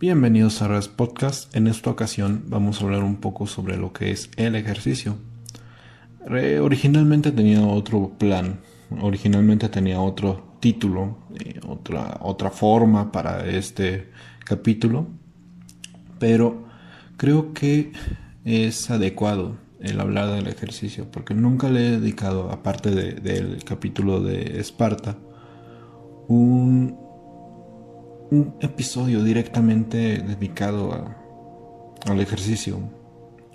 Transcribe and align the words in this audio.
Bienvenidos 0.00 0.62
a 0.62 0.68
Res 0.68 0.86
Podcast. 0.86 1.56
En 1.56 1.66
esta 1.66 1.90
ocasión 1.90 2.44
vamos 2.46 2.80
a 2.80 2.84
hablar 2.84 3.02
un 3.02 3.16
poco 3.16 3.48
sobre 3.48 3.76
lo 3.76 3.92
que 3.92 4.12
es 4.12 4.30
el 4.36 4.54
ejercicio. 4.54 5.16
originalmente 6.62 7.32
tenía 7.32 7.66
otro 7.66 8.12
plan, 8.16 8.60
originalmente 9.00 9.68
tenía 9.68 10.00
otro 10.00 10.54
título, 10.60 11.18
eh, 11.34 11.58
otra, 11.66 12.16
otra 12.20 12.52
forma 12.52 13.10
para 13.10 13.44
este 13.48 14.08
capítulo, 14.44 15.08
pero 16.20 16.68
creo 17.16 17.52
que 17.52 17.90
es 18.44 18.92
adecuado 18.92 19.56
el 19.80 20.00
hablar 20.00 20.30
del 20.30 20.46
ejercicio 20.46 21.10
porque 21.10 21.34
nunca 21.34 21.70
le 21.70 21.88
he 21.88 21.90
dedicado, 21.98 22.52
aparte 22.52 22.92
del 22.92 23.64
capítulo 23.64 24.20
de 24.20 24.60
Esparta, 24.60 25.16
un 26.28 27.07
un 28.30 28.54
episodio 28.60 29.22
directamente 29.24 30.18
dedicado 30.18 31.14
al 32.06 32.20
ejercicio, 32.20 32.78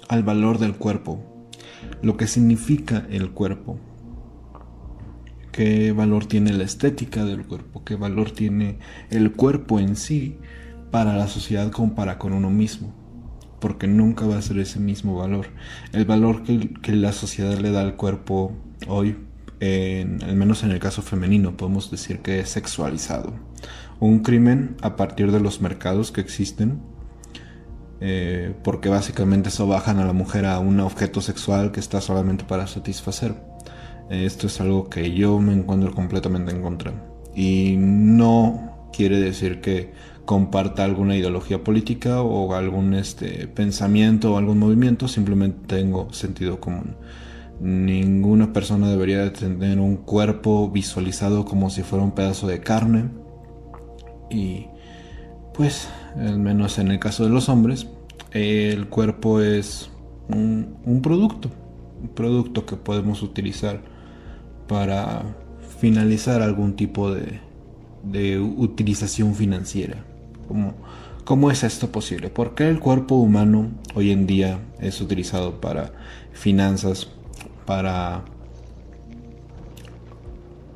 al 0.08 0.24
valor 0.24 0.58
del 0.58 0.76
cuerpo, 0.76 1.20
lo 2.02 2.18
que 2.18 2.28
significa 2.28 3.06
el 3.12 3.32
cuerpo, 3.32 3.78
qué 5.52 5.92
valor 5.92 6.26
tiene 6.26 6.54
la 6.54 6.64
estética 6.64 7.24
del 7.24 7.46
cuerpo, 7.46 7.84
qué 7.84 7.96
valor 7.96 8.32
tiene 8.32 8.80
el 9.12 9.34
cuerpo 9.34 9.80
en 9.80 9.96
sí 9.96 10.38
para 10.90 11.16
la 11.16 11.28
sociedad 11.28 11.72
compara 11.72 12.18
con 12.18 12.34
uno 12.34 12.50
mismo, 12.50 12.94
porque 13.60 13.88
nunca 13.88 14.26
va 14.26 14.38
a 14.38 14.42
ser 14.42 14.58
ese 14.58 14.80
mismo 14.80 15.16
valor. 15.16 15.48
El 15.92 16.06
valor 16.06 16.44
que, 16.44 16.92
la 16.94 17.12
sociedad 17.12 17.60
le 17.60 17.72
da 17.72 17.82
al 17.82 17.96
cuerpo 17.96 18.54
hoy, 18.88 19.18
al 19.62 20.36
menos 20.36 20.64
en 20.64 20.72
el 20.72 20.80
caso 20.80 21.04
femenino, 21.04 21.56
podemos 21.56 21.92
decir 21.92 22.20
que 22.20 22.40
es 22.40 22.50
sexualizado 22.50 23.53
un 24.04 24.20
crimen 24.20 24.76
a 24.82 24.98
partir 24.98 25.32
de 25.32 25.40
los 25.40 25.62
mercados 25.62 26.12
que 26.12 26.20
existen, 26.20 26.82
eh, 28.02 28.54
porque 28.62 28.90
básicamente 28.90 29.48
eso 29.48 29.66
bajan 29.66 29.98
a 30.00 30.06
la 30.06 30.12
mujer 30.12 30.46
a 30.46 30.60
un 30.60 30.82
objeto 30.82 31.22
sexual 31.22 31.72
que 31.72 31.80
está 31.80 32.02
solamente 32.02 32.44
para 32.44 32.68
satisfacer. 32.68 33.34
Esto 34.10 34.48
es 34.48 34.60
algo 34.60 34.90
que 34.90 35.14
yo 35.14 35.40
me 35.40 35.54
encuentro 35.54 35.94
completamente 35.94 36.52
en 36.52 36.62
contra. 36.62 36.94
Y 37.34 37.76
no 37.78 38.90
quiere 38.92 39.22
decir 39.22 39.62
que 39.62 39.94
comparta 40.26 40.84
alguna 40.84 41.16
ideología 41.16 41.64
política 41.64 42.22
o 42.22 42.54
algún 42.56 42.94
este, 42.96 43.48
pensamiento 43.48 44.34
o 44.34 44.38
algún 44.38 44.60
movimiento, 44.60 45.08
simplemente 45.08 45.78
tengo 45.78 46.12
sentido 46.12 46.60
común. 46.60 46.98
Ninguna 47.62 48.52
persona 48.52 48.90
debería 48.90 49.32
tener 49.32 49.80
un 49.80 49.96
cuerpo 49.96 50.70
visualizado 50.70 51.46
como 51.46 51.70
si 51.70 51.84
fuera 51.84 52.04
un 52.04 52.12
pedazo 52.12 52.48
de 52.48 52.60
carne 52.60 53.23
y 54.34 54.68
pues, 55.54 55.88
al 56.18 56.40
menos 56.40 56.80
en 56.80 56.90
el 56.90 57.00
caso 57.00 57.24
de 57.24 57.30
los 57.30 57.50
hombres, 57.50 57.88
el 58.32 58.88
cuerpo 58.88 59.42
es 59.42 59.90
un, 60.28 61.02
producto, 61.02 61.50
un 62.02 62.10
producto 62.10 62.66
que 62.66 62.76
podemos 62.76 63.22
utilizar 63.22 63.82
para 64.68 65.24
finalizar 65.80 66.42
algún 66.42 66.76
tipo 66.76 67.14
de, 67.14 67.40
de 68.04 68.40
utilización 68.40 69.36
financiera. 69.36 70.04
¿Cómo, 70.48 70.74
¿Cómo 71.24 71.52
es 71.52 71.64
esto 71.64 71.92
posible? 71.92 72.30
¿Por 72.30 72.56
qué 72.56 72.70
el 72.70 72.80
cuerpo 72.80 73.16
humano 73.16 73.72
hoy 73.94 74.12
en 74.12 74.26
día 74.26 74.60
es 74.80 75.00
utilizado 75.00 75.62
para 75.62 75.94
finanzas, 76.34 77.08
para 77.66 78.26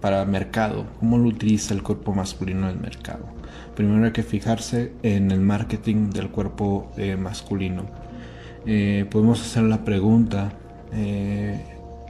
para 0.01 0.25
mercado, 0.25 0.85
cómo 0.99 1.17
lo 1.17 1.27
utiliza 1.27 1.73
el 1.73 1.83
cuerpo 1.83 2.13
masculino 2.13 2.69
en 2.69 2.75
el 2.75 2.79
mercado. 2.79 3.36
Primero 3.77 4.05
hay 4.05 4.11
que 4.11 4.23
fijarse 4.23 4.91
en 5.03 5.29
el 5.29 5.39
marketing 5.39 6.09
del 6.09 6.31
cuerpo 6.31 6.89
eh, 6.97 7.15
masculino. 7.15 7.85
Eh, 8.65 9.05
podemos 9.11 9.39
hacer 9.39 9.65
la 9.65 9.85
pregunta 9.85 10.51
eh, 10.91 11.63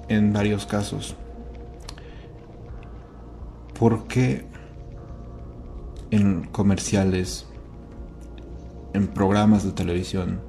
en 0.08 0.32
varios 0.32 0.66
casos. 0.66 1.18
¿Por 3.78 4.08
qué 4.08 4.46
en 6.10 6.46
comerciales, 6.54 7.50
en 8.94 9.08
programas 9.08 9.66
de 9.66 9.74
televisión, 9.74 10.40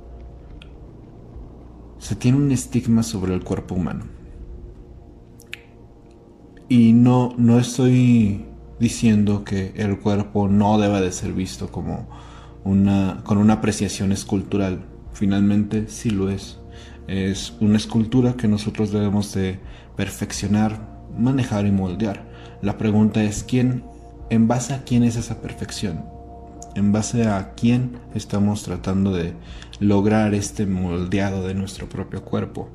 se 1.99 2.15
tiene 2.15 2.39
un 2.39 2.53
estigma 2.53 3.03
sobre 3.03 3.34
el 3.34 3.43
cuerpo 3.43 3.75
humano? 3.75 4.05
Y 6.69 6.93
no, 6.93 7.34
no 7.37 7.59
estoy 7.59 8.47
diciendo 8.81 9.44
que 9.44 9.72
el 9.77 9.99
cuerpo 9.99 10.49
no 10.49 10.78
debe 10.78 11.00
de 11.00 11.12
ser 11.12 11.33
visto 11.33 11.71
como 11.71 12.09
una, 12.65 13.22
con 13.25 13.39
una 13.39 13.55
apreciación 13.55 14.12
escultural. 14.12 14.81
Finalmente 15.12 15.89
sí 15.89 16.11
lo 16.11 16.31
es. 16.31 16.59
Es 17.06 17.55
una 17.61 17.77
escultura 17.77 18.34
que 18.34 18.49
nosotros 18.49 18.93
debemos 18.93 19.33
de 19.34 19.59
perfeccionar, 19.97 21.06
manejar 21.19 21.66
y 21.66 21.72
moldear. 21.72 22.28
La 22.62 22.77
pregunta 22.77 23.22
es 23.22 23.43
quién, 23.43 23.84
en 24.31 24.47
base 24.47 24.75
a 24.75 24.84
quién 24.84 25.03
es 25.03 25.16
esa 25.16 25.41
perfección. 25.41 26.05
En 26.75 26.93
base 26.93 27.27
a 27.27 27.55
quién 27.55 27.99
estamos 28.15 28.62
tratando 28.62 29.12
de 29.12 29.33
lograr 29.81 30.34
este 30.34 30.66
moldeado 30.66 31.47
de 31.47 31.55
nuestro 31.55 31.89
propio 31.89 32.25
cuerpo. 32.25 32.69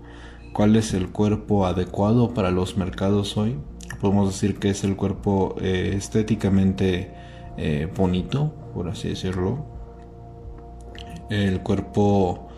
¿Cuál 0.53 0.75
es 0.75 0.93
el 0.93 1.09
cuerpo 1.09 1.65
adecuado 1.65 2.33
para 2.33 2.51
los 2.51 2.75
mercados 2.77 3.37
hoy? 3.37 3.55
Podemos 4.03 4.33
decir 4.33 4.59
que 4.59 4.69
es 4.69 4.83
el 4.83 4.97
cuerpo 4.97 5.55
eh, 5.61 5.93
estéticamente 5.95 7.13
eh, 7.55 7.87
bonito, 7.95 8.53
por 8.73 8.89
así 8.89 9.07
decirlo. 9.07 9.65
El 11.29 11.61
cuerpo 11.61 12.49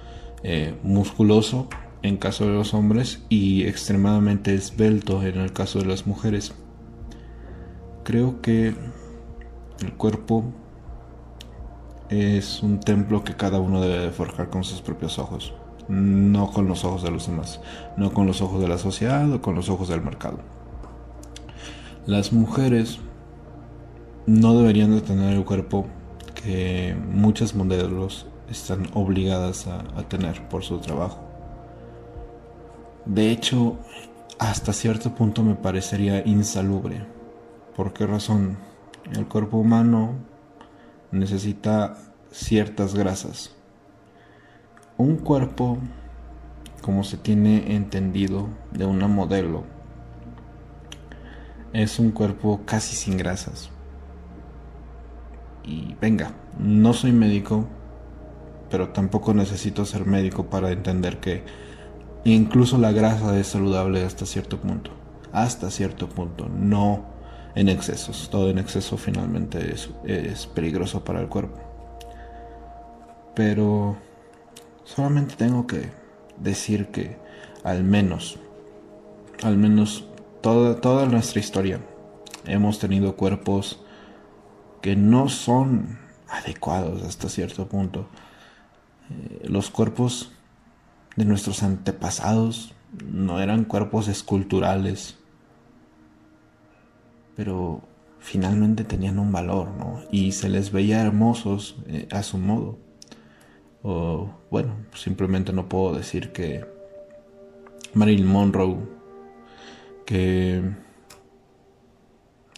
eh, 0.42 0.74
musculoso 0.82 1.70
en 2.02 2.18
caso 2.18 2.48
de 2.48 2.54
los 2.54 2.74
hombres 2.74 3.24
y 3.30 3.68
extremadamente 3.68 4.56
esbelto 4.56 5.22
en 5.22 5.38
el 5.38 5.54
caso 5.54 5.78
de 5.78 5.86
las 5.86 6.08
mujeres. 6.08 6.52
Creo 8.04 8.42
que 8.42 8.74
el 9.84 9.94
cuerpo 9.98 10.46
es 12.10 12.64
un 12.64 12.80
templo 12.80 13.24
que 13.24 13.36
cada 13.36 13.60
uno 13.60 13.82
debe 13.82 14.00
de 14.00 14.10
forjar 14.10 14.50
con 14.50 14.64
sus 14.64 14.82
propios 14.82 15.20
ojos, 15.20 15.54
no 15.90 16.50
con 16.50 16.68
los 16.68 16.84
ojos 16.86 17.04
de 17.04 17.12
los 17.12 17.28
demás, 17.28 17.62
no 17.98 18.12
con 18.16 18.26
los 18.26 18.42
ojos 18.42 18.60
de 18.62 18.68
la 18.68 18.80
sociedad 18.80 19.32
o 19.32 19.44
con 19.44 19.54
los 19.54 19.70
ojos 19.70 19.90
del 19.90 20.02
mercado. 20.02 20.55
Las 22.06 22.32
mujeres 22.32 23.00
no 24.28 24.56
deberían 24.56 24.94
de 24.94 25.02
tener 25.02 25.34
el 25.34 25.44
cuerpo 25.44 25.88
que 26.36 26.96
muchas 27.12 27.56
modelos 27.56 28.28
están 28.48 28.86
obligadas 28.94 29.66
a, 29.66 29.82
tener 30.08 30.48
por 30.48 30.64
su 30.64 30.78
trabajo. 30.78 31.20
De 33.08 33.32
hecho, 33.32 33.80
hasta 34.38 34.72
cierto 34.72 35.16
punto 35.16 35.42
me 35.42 35.56
parecería 35.56 36.24
insalubre. 36.28 37.08
¿Por 37.76 37.92
qué 37.92 38.06
razón? 38.06 38.60
El 39.12 39.28
cuerpo 39.28 39.58
humano 39.58 40.12
necesita 41.12 41.98
ciertas 42.30 42.94
grasas. 42.94 43.50
Un 44.96 45.18
cuerpo, 45.18 45.80
como 46.84 47.04
se 47.04 47.18
tiene 47.18 47.76
entendido 47.76 48.50
de 48.72 48.86
una 48.86 49.08
modelo, 49.08 49.75
es 51.76 52.00
un 52.00 52.12
cuerpo 52.12 52.62
casi 52.66 52.96
sin 52.96 53.18
grasas. 53.18 53.70
Y 55.64 55.96
venga, 56.00 56.32
no 56.58 56.94
soy 56.94 57.12
médico, 57.12 57.66
pero 58.70 58.90
tampoco 58.90 59.34
necesito 59.34 59.84
ser 59.84 60.06
médico 60.06 60.46
para 60.46 60.72
entender 60.72 61.20
que 61.20 61.44
incluso 62.24 62.78
la 62.78 62.94
grasa 62.94 63.38
es 63.38 63.48
saludable 63.48 64.06
hasta 64.06 64.26
cierto 64.26 64.62
punto. 64.62 64.92
Hasta 65.34 65.70
cierto 65.70 66.08
punto, 66.08 66.48
no 66.48 67.04
en 67.56 67.68
excesos. 67.68 68.30
Todo 68.30 68.50
en 68.50 68.58
exceso 68.58 68.96
finalmente 68.96 69.74
es, 69.74 69.90
es 70.06 70.48
peligroso 70.48 71.04
para 71.04 71.20
el 71.20 71.28
cuerpo. 71.28 71.60
Pero 73.36 73.98
solamente 74.86 75.36
tengo 75.36 75.68
que 75.68 75.90
decir 76.38 76.88
que 76.88 77.18
al 77.66 77.84
menos, 77.84 78.38
al 79.44 79.58
menos 79.58 80.08
toda, 80.46 81.08
nuestra 81.08 81.40
historia 81.40 81.80
hemos 82.46 82.78
tenido 82.78 83.16
cuerpos 83.16 83.80
que 84.82 84.96
no 84.96 85.28
son 85.28 85.98
adecuados 86.28 87.02
hasta 87.02 87.30
cierto 87.30 87.68
punto. 87.68 88.08
Eh, 89.10 89.48
los 89.48 89.72
cuerpos 89.72 90.32
de 91.16 91.26
nuestros 91.26 91.64
antepasados 91.64 92.76
no 93.04 93.42
eran 93.42 93.66
cuerpos 93.66 94.08
esculturales, 94.08 95.18
pero 97.36 97.82
finalmente 98.20 98.84
tenían 98.84 99.18
un 99.18 99.32
valor, 99.32 99.70
¿no? 99.72 100.04
Y 100.12 100.34
se 100.34 100.50
les 100.50 100.72
veía 100.72 101.02
hermosos 101.02 101.78
eh, 101.88 102.08
a 102.12 102.22
su 102.22 102.38
modo. 102.38 102.78
O 103.82 104.30
bueno, 104.52 104.76
simplemente 104.94 105.54
no 105.54 105.68
puedo 105.68 105.96
decir 105.96 106.32
que 106.32 106.66
Marilyn 107.96 108.28
Monroe 108.28 108.95
que 110.06 110.62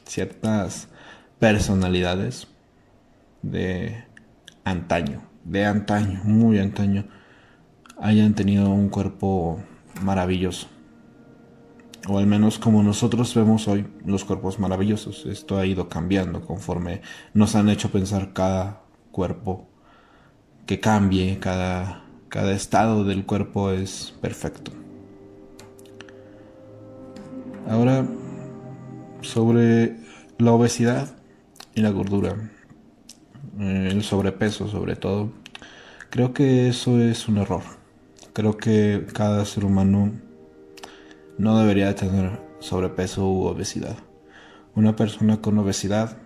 ciertas 0.06 0.90
personalidades 1.40 2.48
de 3.42 4.04
antaño, 4.64 5.22
de 5.44 5.66
antaño, 5.66 6.22
muy 6.24 6.60
antaño, 6.60 7.06
hayan 8.00 8.34
tenido 8.34 8.70
un 8.70 8.90
cuerpo 8.90 9.60
maravilloso. 10.02 10.68
O 12.08 12.18
al 12.20 12.28
menos 12.28 12.58
como 12.58 12.84
nosotros 12.84 13.34
vemos 13.36 13.68
hoy 13.68 13.86
los 14.06 14.24
cuerpos 14.24 14.60
maravillosos. 14.60 15.26
Esto 15.26 15.58
ha 15.58 15.66
ido 15.66 15.90
cambiando 15.90 16.46
conforme 16.46 17.02
nos 17.34 17.56
han 17.56 17.70
hecho 17.70 17.92
pensar 17.92 18.34
cada 18.34 18.82
cuerpo 19.12 19.68
que 20.66 20.80
cambie, 20.80 21.40
cada, 21.40 22.06
cada 22.30 22.54
estado 22.54 23.04
del 23.04 23.26
cuerpo 23.26 23.72
es 23.72 24.14
perfecto. 24.22 24.87
Ahora, 27.70 28.08
sobre 29.22 29.98
la 30.38 30.54
obesidad 30.54 31.18
y 31.76 31.82
la 31.82 31.90
gordura, 31.90 32.50
eh, 33.60 33.90
el 33.92 34.04
sobrepeso 34.04 34.70
sobre 34.70 34.96
todo, 34.96 35.34
creo 36.10 36.34
que 36.34 36.70
eso 36.70 37.02
es 37.02 37.28
un 37.28 37.40
error. 37.40 37.64
Creo 38.32 38.56
que 38.56 39.06
cada 39.14 39.44
ser 39.44 39.66
humano 39.66 40.14
no 41.38 41.60
debería 41.60 41.94
tener 41.94 42.40
sobrepeso 42.60 43.30
u 43.30 43.48
obesidad. 43.48 43.98
Una 44.74 44.96
persona 44.96 45.42
con 45.42 45.58
obesidad 45.58 46.18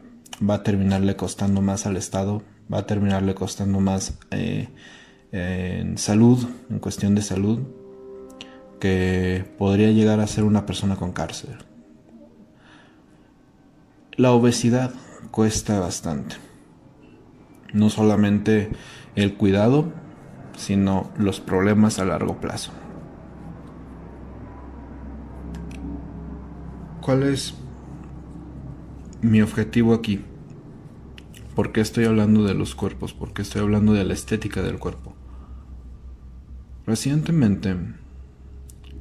va 0.48 0.56
a 0.56 0.64
terminarle 0.64 1.16
costando 1.16 1.62
más 1.62 1.88
al 1.88 1.98
Estado, 1.98 2.44
va 2.72 2.80
a 2.80 2.86
terminarle 2.86 3.34
costando 3.34 3.80
más 3.80 4.14
eh, 4.30 4.70
en 5.32 5.98
salud, 5.98 6.46
en 6.70 6.78
cuestión 6.78 7.16
de 7.16 7.24
salud, 7.24 7.62
que 8.82 9.46
podría 9.60 9.92
llegar 9.92 10.20
a 10.20 10.28
ser 10.28 10.44
una 10.44 10.66
persona 10.66 10.96
con 10.96 11.14
cárcel. 11.14 11.56
La 14.18 14.32
obesidad 14.32 14.92
cuesta 15.30 15.80
bastante. 15.80 16.36
No 17.74 17.92
solamente 17.92 18.72
el 19.16 19.36
cuidado, 19.36 19.94
sino 20.58 21.12
los 21.16 21.40
problemas 21.40 22.00
a 22.00 22.06
largo 22.06 22.42
plazo. 22.42 22.72
¿Cuál 27.02 27.24
es 27.24 27.54
mi 29.22 29.44
objetivo 29.44 29.94
aquí? 29.94 30.26
¿Por 31.56 31.72
qué 31.72 31.82
estoy 31.82 32.06
hablando 32.06 32.44
de 32.46 32.56
los 32.56 32.74
cuerpos? 32.74 33.14
¿Por 33.14 33.32
qué 33.34 33.44
estoy 33.44 33.62
hablando 33.62 33.94
de 33.94 34.06
la 34.06 34.14
estética 34.14 34.64
del 34.64 34.80
cuerpo? 34.80 35.14
Recientemente 36.88 37.76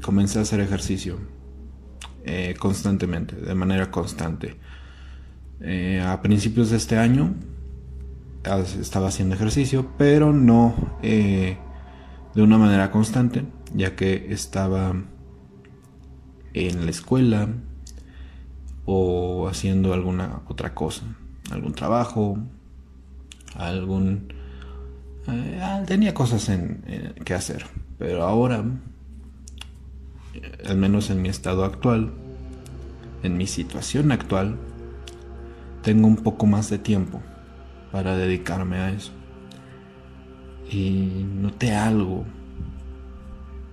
comencé 0.02 0.38
a 0.38 0.42
hacer 0.42 0.60
ejercicio 0.60 1.18
eh, 2.24 2.54
constantemente, 2.58 3.36
de 3.36 3.54
manera 3.54 3.90
constante. 3.90 4.56
Eh, 5.60 6.02
a 6.04 6.20
principios 6.22 6.70
de 6.70 6.76
este 6.76 6.98
año 6.98 7.34
estaba 8.80 9.08
haciendo 9.08 9.34
ejercicio, 9.34 9.90
pero 9.98 10.32
no 10.32 10.74
eh, 11.02 11.58
de 12.34 12.42
una 12.42 12.58
manera 12.58 12.90
constante, 12.90 13.44
ya 13.74 13.96
que 13.96 14.32
estaba 14.32 14.94
en 16.54 16.84
la 16.84 16.90
escuela 16.90 17.48
o 18.84 19.48
haciendo 19.48 19.92
alguna 19.92 20.42
otra 20.48 20.74
cosa, 20.74 21.02
algún 21.50 21.74
trabajo, 21.74 22.38
algún... 23.54 24.32
Ah, 25.26 25.82
tenía 25.86 26.14
cosas 26.14 26.48
en, 26.48 27.14
que 27.24 27.34
hacer, 27.34 27.66
pero 27.98 28.24
ahora, 28.24 28.64
al 30.66 30.76
menos 30.76 31.10
en 31.10 31.22
mi 31.22 31.28
estado 31.28 31.64
actual, 31.64 32.12
en 33.22 33.36
mi 33.36 33.46
situación 33.46 34.12
actual, 34.12 34.56
tengo 35.82 36.06
un 36.06 36.16
poco 36.16 36.46
más 36.46 36.70
de 36.70 36.78
tiempo 36.78 37.22
para 37.92 38.16
dedicarme 38.16 38.76
a 38.78 38.92
eso. 38.92 39.12
Y 40.70 41.24
noté 41.40 41.74
algo. 41.74 42.24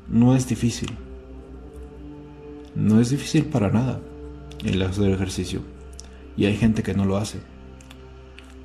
No 0.09 0.35
es 0.35 0.47
difícil. 0.47 0.89
No 2.75 2.99
es 2.99 3.09
difícil 3.09 3.45
para 3.45 3.69
nada 3.69 3.99
el 4.63 4.81
hacer 4.81 5.11
ejercicio. 5.11 5.61
Y 6.35 6.45
hay 6.45 6.55
gente 6.55 6.83
que 6.83 6.93
no 6.93 7.05
lo 7.05 7.17
hace. 7.17 7.39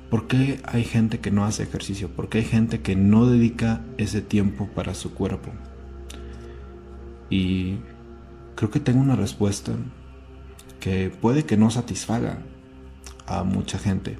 ¿Por 0.09 0.27
qué 0.27 0.59
hay 0.63 0.83
gente 0.83 1.19
que 1.19 1.31
no 1.31 1.45
hace 1.45 1.63
ejercicio? 1.63 2.07
¿Por 2.07 2.29
qué 2.29 2.39
hay 2.39 2.45
gente 2.45 2.81
que 2.81 2.95
no 2.95 3.25
dedica 3.25 3.81
ese 3.97 4.21
tiempo 4.21 4.67
para 4.67 4.93
su 4.93 5.13
cuerpo? 5.13 5.51
Y 7.33 7.77
creo 8.55 8.69
que 8.69 8.79
tengo 8.79 9.01
una 9.01 9.15
respuesta 9.15 9.71
que 10.79 11.09
puede 11.09 11.45
que 11.45 11.57
no 11.57 11.69
satisfaga 11.71 12.39
a 13.25 13.43
mucha 13.43 13.79
gente 13.79 14.17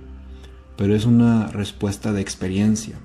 pero 0.76 0.96
es 0.96 1.06
una 1.06 1.48
respuesta 1.48 2.12
de 2.14 2.22
experiencia, 2.22 2.96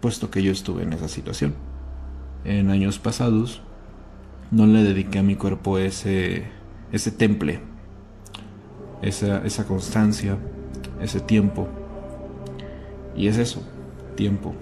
puesto 0.00 0.30
que 0.30 0.42
yo 0.42 0.52
estuve 0.52 0.82
en 0.82 0.92
esa 0.92 1.08
situación. 1.08 1.54
En 2.44 2.70
años 2.70 2.98
pasados 2.98 3.62
no 4.50 4.66
le 4.66 4.82
dediqué 4.82 5.18
a 5.18 5.22
mi 5.22 5.36
cuerpo 5.36 5.78
ese, 5.78 6.44
ese 6.92 7.10
temple, 7.10 7.60
esa, 9.02 9.44
esa 9.44 9.66
constancia, 9.66 10.38
ese 11.00 11.20
tiempo. 11.20 11.68
Y 13.16 13.28
es 13.28 13.36
eso, 13.36 13.62
tiempo. 14.16 14.54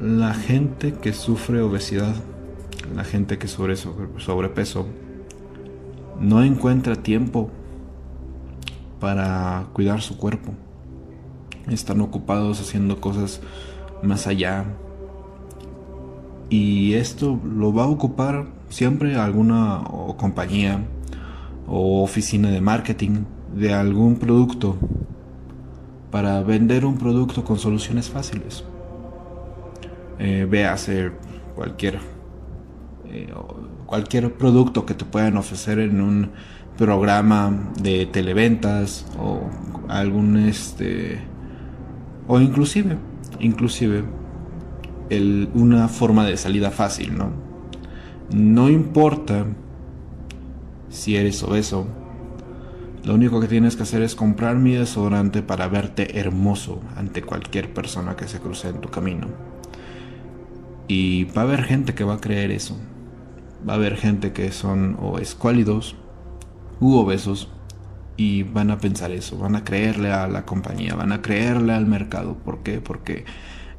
La 0.00 0.32
gente 0.32 0.94
que 0.94 1.12
sufre 1.12 1.60
obesidad, 1.60 2.14
la 2.94 3.04
gente 3.04 3.38
que 3.38 3.46
sufre 3.46 3.76
sobrepeso, 3.76 4.86
no 6.18 6.42
encuentra 6.42 6.96
tiempo 6.96 7.50
para 9.00 9.66
cuidar 9.74 10.00
su 10.00 10.16
cuerpo. 10.16 10.52
Están 11.68 12.00
ocupados 12.00 12.60
haciendo 12.60 13.00
cosas 13.00 13.40
más 14.02 14.26
allá. 14.26 14.64
Y 16.48 16.94
esto 16.94 17.38
lo 17.44 17.74
va 17.74 17.84
a 17.84 17.88
ocupar 17.88 18.46
siempre 18.68 19.16
alguna 19.16 19.82
compañía 20.16 20.84
o 21.66 22.02
oficina 22.02 22.50
de 22.50 22.60
marketing 22.60 23.24
de 23.54 23.74
algún 23.74 24.16
producto 24.16 24.76
para 26.10 26.42
vender 26.42 26.86
un 26.86 26.96
producto 26.96 27.44
con 27.44 27.58
soluciones 27.58 28.08
fáciles. 28.08 28.64
Eh, 30.24 30.46
véase 30.48 31.10
cualquier 31.56 31.98
eh, 33.10 33.26
cualquier 33.86 34.32
producto 34.32 34.86
que 34.86 34.94
te 34.94 35.04
puedan 35.04 35.36
ofrecer 35.36 35.80
en 35.80 36.00
un 36.00 36.30
programa 36.78 37.72
de 37.82 38.06
televentas 38.06 39.04
o 39.18 39.40
algún 39.88 40.36
este 40.36 41.18
o 42.28 42.38
inclusive 42.38 42.98
inclusive 43.40 44.04
el, 45.10 45.50
una 45.54 45.88
forma 45.88 46.24
de 46.24 46.36
salida 46.36 46.70
fácil 46.70 47.18
no 47.18 47.32
no 48.32 48.70
importa 48.70 49.44
si 50.88 51.16
eres 51.16 51.42
obeso 51.42 51.88
lo 53.04 53.14
único 53.14 53.40
que 53.40 53.48
tienes 53.48 53.74
que 53.74 53.82
hacer 53.82 54.02
es 54.02 54.14
comprar 54.14 54.54
mi 54.54 54.74
desodorante 54.74 55.42
para 55.42 55.66
verte 55.66 56.20
hermoso 56.20 56.80
ante 56.96 57.22
cualquier 57.22 57.74
persona 57.74 58.14
que 58.14 58.28
se 58.28 58.38
cruce 58.38 58.68
en 58.68 58.80
tu 58.80 58.88
camino 58.88 59.51
y 60.88 61.24
va 61.24 61.42
a 61.42 61.44
haber 61.44 61.64
gente 61.64 61.94
que 61.94 62.04
va 62.04 62.14
a 62.14 62.20
creer 62.20 62.50
eso 62.50 62.76
va 63.68 63.74
a 63.74 63.76
haber 63.76 63.96
gente 63.96 64.32
que 64.32 64.50
son 64.52 64.96
o 65.00 65.18
escuálidos 65.18 65.96
u 66.80 66.96
obesos 66.96 67.48
y 68.16 68.42
van 68.42 68.70
a 68.70 68.78
pensar 68.78 69.10
eso, 69.10 69.38
van 69.38 69.56
a 69.56 69.64
creerle 69.64 70.12
a 70.12 70.28
la 70.28 70.44
compañía, 70.44 70.94
van 70.94 71.12
a 71.12 71.22
creerle 71.22 71.72
al 71.72 71.86
mercado. 71.86 72.36
¿Por 72.36 72.62
qué? 72.62 72.80
Porque 72.80 73.24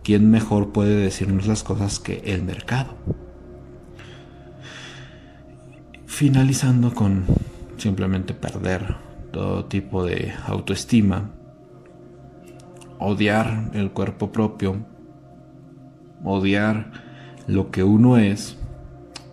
¿quién 0.04 0.32
mejor 0.32 0.72
puede 0.72 0.96
decirnos 0.96 1.48
las 1.48 1.64
cosas 1.64 2.00
que 2.00 2.22
el 2.26 2.44
mercado? 2.44 2.96
Finalizando 6.06 6.94
con 6.94 7.26
simplemente 7.78 8.34
perder 8.34 8.96
todo 9.32 9.66
tipo 9.66 10.06
de 10.06 10.34
autoestima, 10.46 11.32
odiar 13.00 13.72
el 13.74 13.92
cuerpo 13.92 14.32
propio, 14.32 14.86
odiar 16.24 16.92
lo 17.48 17.72
que 17.72 17.84
uno 17.84 18.18
es 18.18 18.58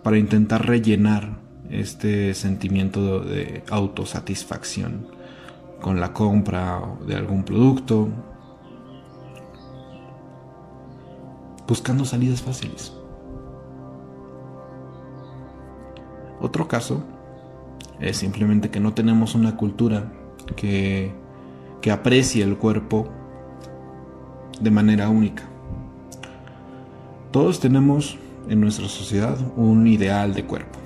para 0.03 0.17
intentar 0.17 0.65
rellenar 0.65 1.39
este 1.69 2.33
sentimiento 2.33 3.21
de 3.21 3.63
autosatisfacción 3.69 5.07
con 5.81 5.99
la 5.99 6.13
compra 6.13 6.81
de 7.07 7.15
algún 7.15 7.43
producto, 7.43 8.09
buscando 11.67 12.05
salidas 12.05 12.41
fáciles. 12.41 12.93
Otro 16.41 16.67
caso 16.67 17.03
es 17.99 18.17
simplemente 18.17 18.69
que 18.69 18.79
no 18.79 18.93
tenemos 18.93 19.35
una 19.35 19.55
cultura 19.55 20.11
que, 20.55 21.13
que 21.81 21.91
aprecie 21.91 22.43
el 22.43 22.57
cuerpo 22.57 23.07
de 24.59 24.71
manera 24.71 25.09
única. 25.09 25.50
Todos 27.31 27.59
tenemos 27.59 28.17
en 28.49 28.61
nuestra 28.61 28.87
sociedad 28.87 29.37
un 29.55 29.87
ideal 29.87 30.33
de 30.33 30.45
cuerpo 30.45 30.81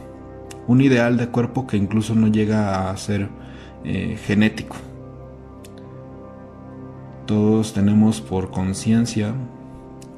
un 0.67 0.81
ideal 0.81 1.17
de 1.17 1.27
cuerpo 1.27 1.67
que 1.67 1.77
incluso 1.77 2.15
no 2.15 2.27
llega 2.27 2.89
a 2.89 2.97
ser 2.97 3.29
eh, 3.83 4.17
genético. 4.23 4.75
Todos 7.25 7.73
tenemos 7.73 8.21
por 8.21 8.51
conciencia 8.51 9.33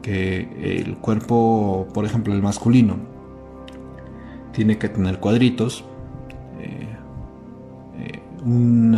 que 0.01 0.81
el 0.81 0.97
cuerpo, 0.97 1.87
por 1.93 2.05
ejemplo, 2.05 2.33
el 2.33 2.41
masculino, 2.41 2.97
tiene 4.53 4.77
que 4.77 4.89
tener 4.89 5.19
cuadritos, 5.19 5.83
eh, 6.59 6.87
eh, 7.99 8.19
un, 8.43 8.95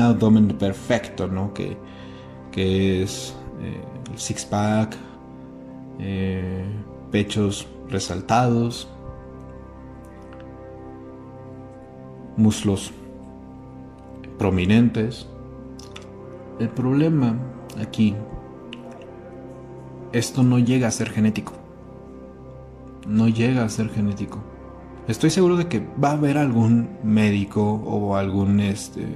abdomen 0.00 0.48
perfecto, 0.48 1.26
¿no? 1.26 1.52
Que, 1.52 1.76
es 3.02 3.34
el 4.12 4.16
six-pack, 4.16 4.96
pechos 7.10 7.68
resaltados, 7.88 8.88
muslos 12.36 12.92
prominentes. 14.38 15.28
El 16.58 16.68
problema 16.68 17.36
aquí, 17.80 18.14
esto 20.12 20.42
no 20.42 20.58
llega 20.58 20.88
a 20.88 20.90
ser 20.90 21.10
genético. 21.10 21.52
No 23.08 23.28
llega 23.28 23.64
a 23.64 23.68
ser 23.68 23.90
genético. 23.90 24.38
Estoy 25.08 25.30
seguro 25.30 25.56
de 25.56 25.68
que 25.68 25.86
va 26.02 26.10
a 26.10 26.12
haber 26.12 26.38
algún 26.38 26.88
médico 27.02 27.62
o 27.62 28.16
algún 28.16 28.60
este, 28.60 29.06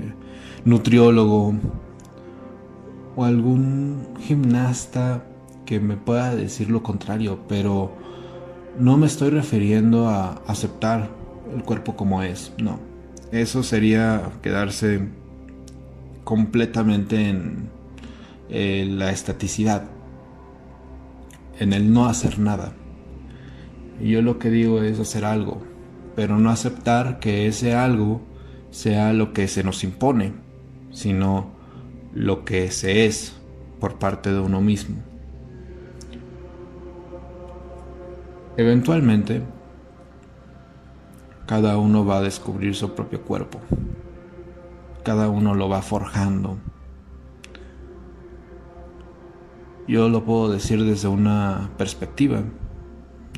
nutriólogo 0.65 1.55
o 3.17 3.25
algún 3.25 4.09
gimnasta 4.21 5.25
que 5.69 5.81
me 5.81 5.99
pueda 5.99 6.35
decir 6.35 6.71
lo 6.71 6.83
contrario, 6.83 7.41
pero 7.47 7.95
no 8.79 8.97
me 8.97 9.07
estoy 9.07 9.29
refiriendo 9.29 10.09
a 10.09 10.41
aceptar 10.47 11.11
el 11.55 11.63
cuerpo 11.63 11.95
como 11.95 12.23
es, 12.23 12.55
no. 12.57 12.81
Eso 13.33 13.63
sería 13.63 14.33
quedarse 14.41 15.11
completamente 16.25 17.29
en, 17.29 17.69
la 18.99 19.11
estaticidad, 19.11 19.85
en 21.59 21.75
el 21.75 21.93
no 21.93 22.07
hacer 22.07 22.39
nada. 22.39 22.73
Y 24.01 24.13
yo 24.13 24.23
lo 24.23 24.39
que 24.39 24.49
digo 24.49 24.83
es 24.83 24.99
hacer 24.99 25.27
algo, 25.27 25.61
pero 26.17 26.39
no 26.39 26.49
aceptar 26.49 27.19
que 27.19 27.47
ese 27.47 27.75
algo 27.75 28.23
sea 28.71 29.13
lo 29.13 29.35
que 29.35 29.49
se 29.49 29.63
nos 29.63 29.85
impone, 29.85 30.33
sino 30.93 31.51
lo 32.15 32.47
que 32.47 32.71
se 32.71 33.05
es 33.05 33.35
por 33.79 33.99
parte 33.99 34.33
de 34.33 34.41
uno 34.41 34.63
mismo. 34.63 35.08
Eventualmente, 38.59 39.41
cada 41.47 41.79
uno 41.79 42.05
va 42.05 42.19
a 42.19 42.23
descubrir 42.23 42.75
su 42.75 42.93
propio 42.93 43.23
cuerpo. 43.23 43.61
Cada 45.05 45.29
uno 45.29 45.55
lo 45.55 45.69
va 45.69 45.81
forjando. 45.81 46.59
Yo 49.87 50.09
lo 50.09 50.25
puedo 50.25 50.51
decir 50.51 50.83
desde 50.83 51.07
una 51.07 51.71
perspectiva. 51.79 52.43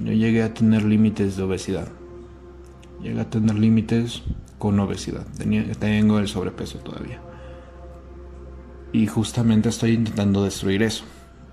Yo 0.03 0.13
llegué 0.15 0.43
a 0.43 0.55
tener 0.55 0.85
límites 0.85 1.37
de 1.37 1.43
obesidad. 1.43 1.89
Llegué 3.03 3.21
a 3.21 3.29
tener 3.29 3.57
límites 3.57 4.23
con 4.59 4.81
obesidad. 4.81 5.27
tengo 5.79 6.19
el 6.19 6.29
sobrepeso 6.29 6.79
todavía. 6.79 7.21
Y 8.91 9.07
justamente 9.07 9.69
estoy 9.69 9.91
intentando 9.91 10.43
destruir 10.45 10.83
eso. 10.83 11.05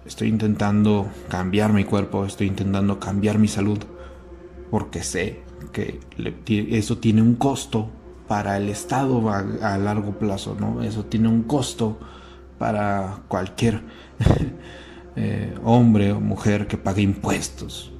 Estoy 0.07 0.29
intentando 0.29 1.11
cambiar 1.27 1.73
mi 1.73 1.83
cuerpo, 1.83 2.25
estoy 2.25 2.47
intentando 2.47 2.97
cambiar 2.97 3.39
mi 3.39 3.49
salud. 3.49 3.79
Porque 4.71 5.03
sé 5.03 5.41
que 5.73 5.99
eso 6.47 6.97
tiene 6.97 7.21
un 7.21 7.35
costo 7.35 7.89
para 8.25 8.55
el 8.55 8.69
Estado 8.69 9.29
a, 9.29 9.77
largo 9.77 10.17
plazo, 10.17 10.55
¿no? 10.57 10.81
Eso 10.81 11.03
tiene 11.03 11.27
un 11.27 11.43
costo 11.43 11.99
para 12.57 13.19
cualquier 13.27 13.81
eh, 15.17 15.53
hombre 15.65 16.13
o 16.13 16.21
mujer 16.21 16.67
que 16.67 16.77
pague 16.77 17.01
impuestos. 17.01 17.91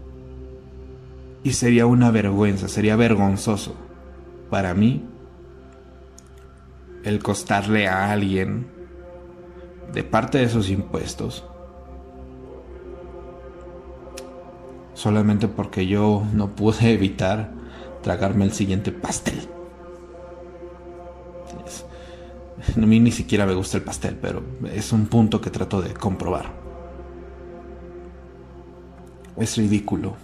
Y 1.44 1.52
sería 1.54 1.86
una 1.88 2.10
vergüenza, 2.10 2.70
sería 2.70 2.96
vergonzoso 2.96 3.76
para 4.50 4.74
mí 4.74 5.04
el 7.04 7.22
costarle 7.22 7.88
a 7.88 8.12
alguien 8.12 8.68
de 9.94 10.04
parte 10.04 10.38
de 10.38 10.46
esos 10.46 10.70
impuestos 10.70 11.44
solamente 14.98 15.48
porque 15.48 15.86
yo 15.86 16.24
no 16.34 16.56
pude 16.56 16.92
evitar 16.94 17.52
tragarme 18.02 18.46
el 18.46 18.52
siguiente 18.52 18.92
pastel. 18.92 19.48
A 22.76 22.80
mí 22.80 23.00
ni 23.00 23.12
siquiera 23.12 23.46
me 23.46 23.54
gusta 23.54 23.78
el 23.78 23.84
pastel, 23.84 24.18
pero 24.20 24.44
es 24.74 24.92
un 24.92 25.06
punto 25.06 25.40
que 25.40 25.52
trato 25.52 25.82
de 25.82 25.94
comprobar. 25.94 26.52
Es 29.38 29.56
ridículo 29.56 30.16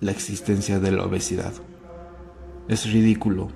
la 0.00 0.12
existencia 0.12 0.78
de 0.78 0.92
la 0.92 1.04
obesidad. 1.04 1.52
Es 2.68 2.90
ridículo 2.90 3.48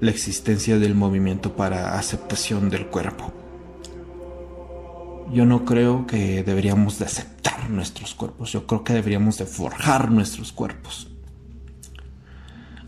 la 0.00 0.10
existencia 0.10 0.78
del 0.78 0.94
movimiento 0.94 1.56
para 1.56 1.98
aceptación 1.98 2.68
del 2.68 2.86
cuerpo. 2.86 3.32
Yo 5.32 5.46
no 5.46 5.64
creo 5.64 6.06
que 6.06 6.42
deberíamos 6.42 6.98
de 6.98 7.06
aceptar 7.06 7.70
nuestros 7.70 8.14
cuerpos, 8.14 8.52
yo 8.52 8.66
creo 8.66 8.84
que 8.84 8.92
deberíamos 8.92 9.38
de 9.38 9.46
forjar 9.46 10.10
nuestros 10.10 10.52
cuerpos. 10.52 11.10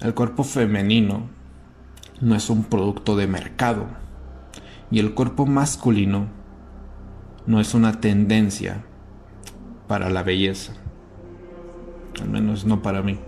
El 0.03 0.13
cuerpo 0.13 0.45
femenino 0.45 1.23
no 2.21 2.35
es 2.35 2.51
un 2.51 2.65
producto 2.65 3.17
de 3.17 3.27
mercado 3.27 3.87
y 4.91 4.99
el 4.99 5.15
cuerpo 5.15 5.47
masculino 5.47 6.27
no 7.47 7.61
es 7.61 7.73
una 7.73 8.01
tendencia 8.01 8.85
para 9.89 10.11
la 10.11 10.23
belleza. 10.23 10.75
Al 12.21 12.29
menos 12.29 12.67
no 12.67 12.83
para 12.83 13.01
mí. 13.01 13.19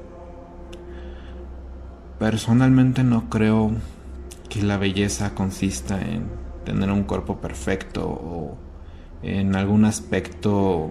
Personalmente 2.18 3.02
no 3.02 3.30
creo 3.30 3.72
que 4.50 4.62
la 4.62 4.76
belleza 4.76 5.34
consista 5.34 6.00
en 6.02 6.28
tener 6.66 6.90
un 6.90 7.04
cuerpo 7.04 7.40
perfecto 7.40 8.06
o 8.06 8.65
en 9.22 9.56
algún 9.56 9.84
aspecto 9.84 10.90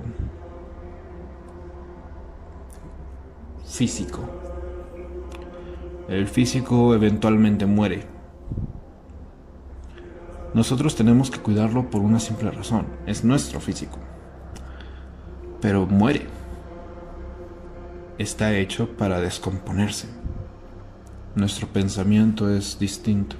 físico. 3.65 4.21
El 6.07 6.27
físico 6.27 6.93
eventualmente 6.93 7.65
muere. 7.65 8.05
Nosotros 10.53 10.95
tenemos 10.95 11.29
que 11.29 11.39
cuidarlo 11.39 11.89
por 11.89 12.01
una 12.01 12.19
simple 12.19 12.51
razón. 12.51 12.85
Es 13.05 13.25
nuestro 13.25 13.59
físico. 13.59 13.97
Pero 15.59 15.85
muere. 15.85 16.27
Está 18.17 18.55
hecho 18.55 18.95
para 18.95 19.19
descomponerse. 19.19 20.07
Nuestro 21.35 21.67
pensamiento 21.67 22.49
es 22.49 22.79
distinto. 22.79 23.35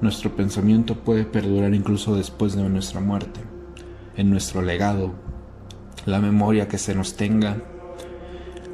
Nuestro 0.00 0.34
pensamiento 0.34 0.96
puede 0.96 1.24
perdurar 1.24 1.74
incluso 1.74 2.16
después 2.16 2.56
de 2.56 2.68
nuestra 2.68 3.00
muerte. 3.00 3.47
En 4.18 4.30
nuestro 4.30 4.62
legado, 4.62 5.12
la 6.04 6.18
memoria 6.18 6.66
que 6.66 6.76
se 6.76 6.92
nos 6.92 7.14
tenga 7.14 7.62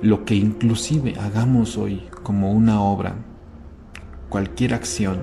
lo 0.01 0.25
que 0.25 0.35
inclusive 0.35 1.17
hagamos 1.21 1.77
hoy 1.77 2.09
como 2.23 2.51
una 2.51 2.81
obra, 2.81 3.17
cualquier 4.31 4.73
acción, 4.73 5.21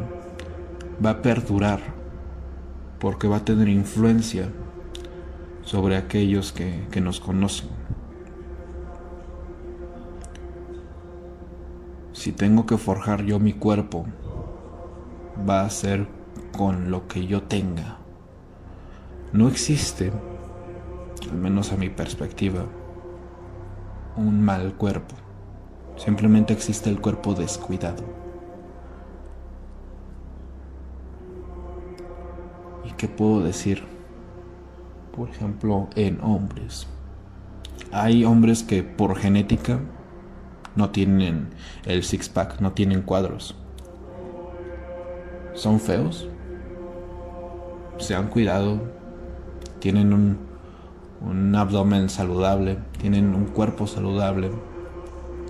va 1.04 1.10
a 1.10 1.22
perdurar 1.24 1.80
porque 3.00 3.28
va 3.28 3.38
a 3.38 3.46
tener 3.46 3.68
influencia 3.68 4.48
sobre 5.64 5.98
aquellos 5.98 6.52
que, 6.52 6.86
que 6.92 7.02
nos 7.02 7.20
conocen. 7.20 7.70
Si 12.14 12.32
tengo 12.32 12.68
que 12.68 12.78
forjar 12.78 13.24
yo 13.24 13.40
mi 13.40 13.54
cuerpo, 13.54 14.06
va 15.50 15.62
a 15.62 15.70
ser 15.72 16.08
con 16.56 16.92
lo 16.92 17.08
que 17.08 17.26
yo 17.26 17.42
tenga. 17.42 18.01
No 19.34 19.48
existe, 19.48 20.12
al 21.32 21.38
menos 21.38 21.72
a 21.72 21.78
mi 21.78 21.90
perspectiva, 21.90 22.66
un 24.18 24.44
mal 24.44 24.74
cuerpo. 24.74 25.16
Simplemente 25.96 26.52
existe 26.52 26.90
el 26.90 27.00
cuerpo 27.00 27.34
descuidado. 27.34 28.04
¿Y 32.84 32.92
qué 32.92 33.08
puedo 33.08 33.42
decir? 33.42 33.84
Por 35.16 35.30
ejemplo, 35.30 35.88
en 35.96 36.20
hombres. 36.22 36.88
Hay 37.94 38.26
hombres 38.26 38.64
que 38.64 38.84
por 38.84 39.16
genética 39.16 39.80
no 40.76 40.90
tienen 40.90 41.50
el 41.86 42.04
six-pack, 42.04 42.60
no 42.60 42.74
tienen 42.74 43.02
cuadros. 43.02 43.56
Son 45.54 45.80
feos. 45.80 46.28
Se 47.98 48.14
han 48.14 48.28
cuidado. 48.28 49.01
Tienen 49.82 50.14
un 50.14 51.56
abdomen 51.56 52.10
saludable, 52.10 52.78
tienen 53.00 53.36
un 53.36 53.48
cuerpo 53.48 53.86
saludable, 53.88 54.52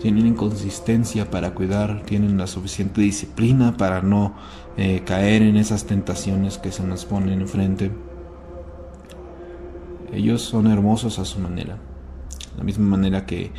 tienen 0.01 0.25
inconsistencia 0.25 1.29
para 1.29 1.53
cuidar, 1.53 2.01
tienen 2.01 2.35
la 2.38 2.47
suficiente 2.47 3.01
disciplina 3.01 3.77
para 3.77 4.01
no 4.01 4.33
eh, 4.75 5.03
caer 5.05 5.43
en 5.43 5.57
esas 5.57 5.85
tentaciones 5.85 6.57
que 6.57 6.71
se 6.71 6.83
nos 6.83 7.05
ponen 7.05 7.39
enfrente. 7.41 7.91
Ellos 10.11 10.41
son 10.41 10.65
hermosos 10.65 11.19
a 11.19 11.25
su 11.25 11.39
manera. 11.39 11.77
La 12.57 12.63
misma 12.63 12.85
manera 12.85 13.27
que 13.27 13.51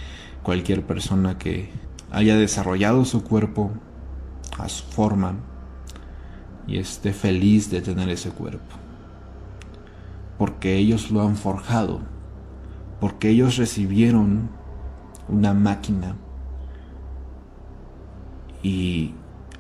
cualquier 0.43 0.85
persona 0.85 1.39
que 1.39 1.71
haya 2.11 2.37
desarrollado 2.37 3.05
su 3.05 3.23
cuerpo 3.23 3.71
a 4.59 4.69
su 4.69 4.85
forma 4.85 5.37
y 6.67 6.79
esté 6.79 7.13
feliz 7.13 7.71
de 7.71 7.83
tener 7.83 8.09
ese 8.09 8.31
cuerpo. 8.31 8.82
Porque 10.43 10.75
ellos 10.75 11.13
lo 11.13 11.23
han 11.23 11.37
forjado. 11.37 12.01
Porque 12.99 13.29
ellos 13.29 13.59
recibieron 13.59 14.51
una 15.29 15.55
máquina 15.55 16.17
y 18.61 19.15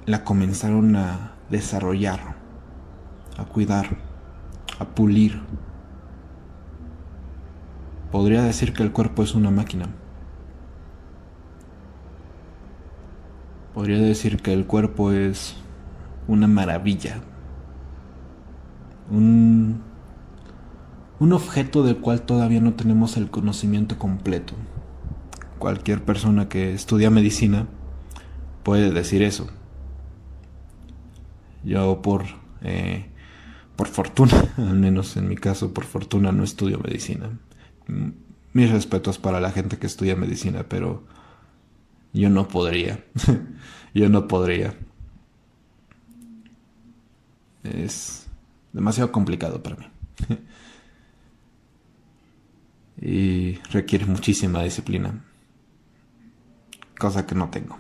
la 0.06 0.24
comenzaron 0.24 0.96
a 0.96 1.34
desarrollar, 1.50 2.34
a 3.38 3.44
cuidar, 3.44 3.96
a 4.80 4.84
pulir. 4.84 5.40
Podría 8.10 8.42
decir 8.42 8.72
que 8.72 8.82
el 8.82 8.90
cuerpo 8.90 9.22
es 9.22 9.36
una 9.36 9.52
máquina. 9.52 9.86
Podría 13.72 13.98
decir 13.98 14.42
que 14.42 14.52
el 14.52 14.66
cuerpo 14.66 15.12
es 15.12 15.54
una 16.26 16.48
maravilla. 16.48 17.20
Un, 19.12 19.91
un 21.22 21.32
objeto 21.32 21.84
del 21.84 21.98
cual 21.98 22.22
todavía 22.22 22.60
no 22.60 22.74
tenemos 22.74 23.16
el 23.16 23.30
conocimiento 23.30 23.96
completo. 23.96 24.54
Cualquier 25.60 26.02
persona 26.04 26.48
que 26.48 26.74
estudia 26.74 27.10
medicina 27.10 27.68
puede 28.64 28.90
decir 28.90 29.22
eso. 29.22 29.46
Yo 31.62 32.02
por, 32.02 32.24
eh, 32.62 33.06
por 33.76 33.86
fortuna, 33.86 34.52
al 34.56 34.74
menos 34.74 35.16
en 35.16 35.28
mi 35.28 35.36
caso, 35.36 35.72
por 35.72 35.84
fortuna 35.84 36.32
no 36.32 36.42
estudio 36.42 36.80
medicina. 36.80 37.30
Mis 38.52 38.72
respetos 38.72 39.18
para 39.18 39.38
la 39.38 39.52
gente 39.52 39.78
que 39.78 39.86
estudia 39.86 40.16
medicina, 40.16 40.64
pero 40.68 41.04
yo 42.12 42.30
no 42.30 42.48
podría. 42.48 43.04
yo 43.94 44.08
no 44.08 44.26
podría. 44.26 44.74
Es 47.62 48.26
demasiado 48.72 49.12
complicado 49.12 49.62
para 49.62 49.76
mí. 49.76 49.86
y 53.02 53.54
requiere 53.72 54.06
muchísima 54.06 54.62
disciplina. 54.62 55.24
Cosa 56.98 57.26
que 57.26 57.34
no 57.34 57.50
tengo. 57.50 57.76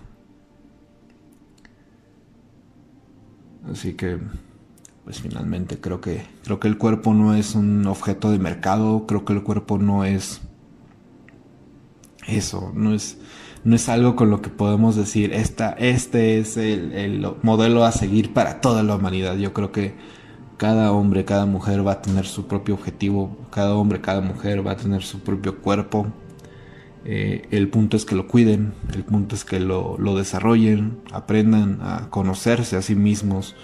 Así 3.70 3.94
que, 3.94 4.18
pues 5.04 5.20
finalmente 5.20 5.78
creo 5.78 6.00
que 6.00 6.26
creo 6.42 6.58
que 6.58 6.66
el 6.66 6.76
cuerpo 6.76 7.14
no 7.14 7.34
es 7.34 7.54
un 7.54 7.86
objeto 7.86 8.32
de 8.32 8.40
mercado, 8.40 9.06
creo 9.06 9.24
que 9.24 9.32
el 9.32 9.44
cuerpo 9.44 9.78
no 9.78 10.04
es 10.04 10.40
eso, 12.26 12.72
no 12.74 12.92
es 12.92 13.18
no 13.62 13.76
es 13.76 13.88
algo 13.88 14.16
con 14.16 14.28
lo 14.30 14.42
que 14.42 14.50
podemos 14.50 14.96
decir 14.96 15.32
esta 15.32 15.70
este 15.74 16.40
es 16.40 16.56
el, 16.56 16.92
el 16.92 17.26
modelo 17.42 17.84
a 17.84 17.92
seguir 17.92 18.32
para 18.32 18.60
toda 18.60 18.82
la 18.82 18.96
humanidad. 18.96 19.36
Yo 19.36 19.52
creo 19.52 19.70
que 19.70 19.94
cada 20.62 20.92
hombre, 20.92 21.24
cada 21.24 21.44
mujer 21.44 21.84
va 21.84 21.94
a 21.94 22.02
tener 22.02 22.24
su 22.24 22.46
propio 22.46 22.76
objetivo, 22.76 23.36
cada 23.50 23.74
hombre, 23.74 24.00
cada 24.00 24.20
mujer 24.20 24.64
va 24.64 24.70
a 24.70 24.76
tener 24.76 25.02
su 25.02 25.18
propio 25.18 25.58
cuerpo 25.60 26.06
eh, 27.04 27.48
el 27.50 27.68
punto 27.68 27.96
es 27.96 28.04
que 28.04 28.14
lo 28.14 28.28
cuiden, 28.28 28.74
el 28.94 29.02
punto 29.02 29.34
es 29.34 29.44
que 29.44 29.58
lo, 29.58 29.96
desarrollen, 30.14 31.00
aprendan 31.10 31.80
a 31.82 32.10
conocerse 32.10 32.76
a 32.76 32.82
sí 32.82 32.94
mismos 32.94 33.56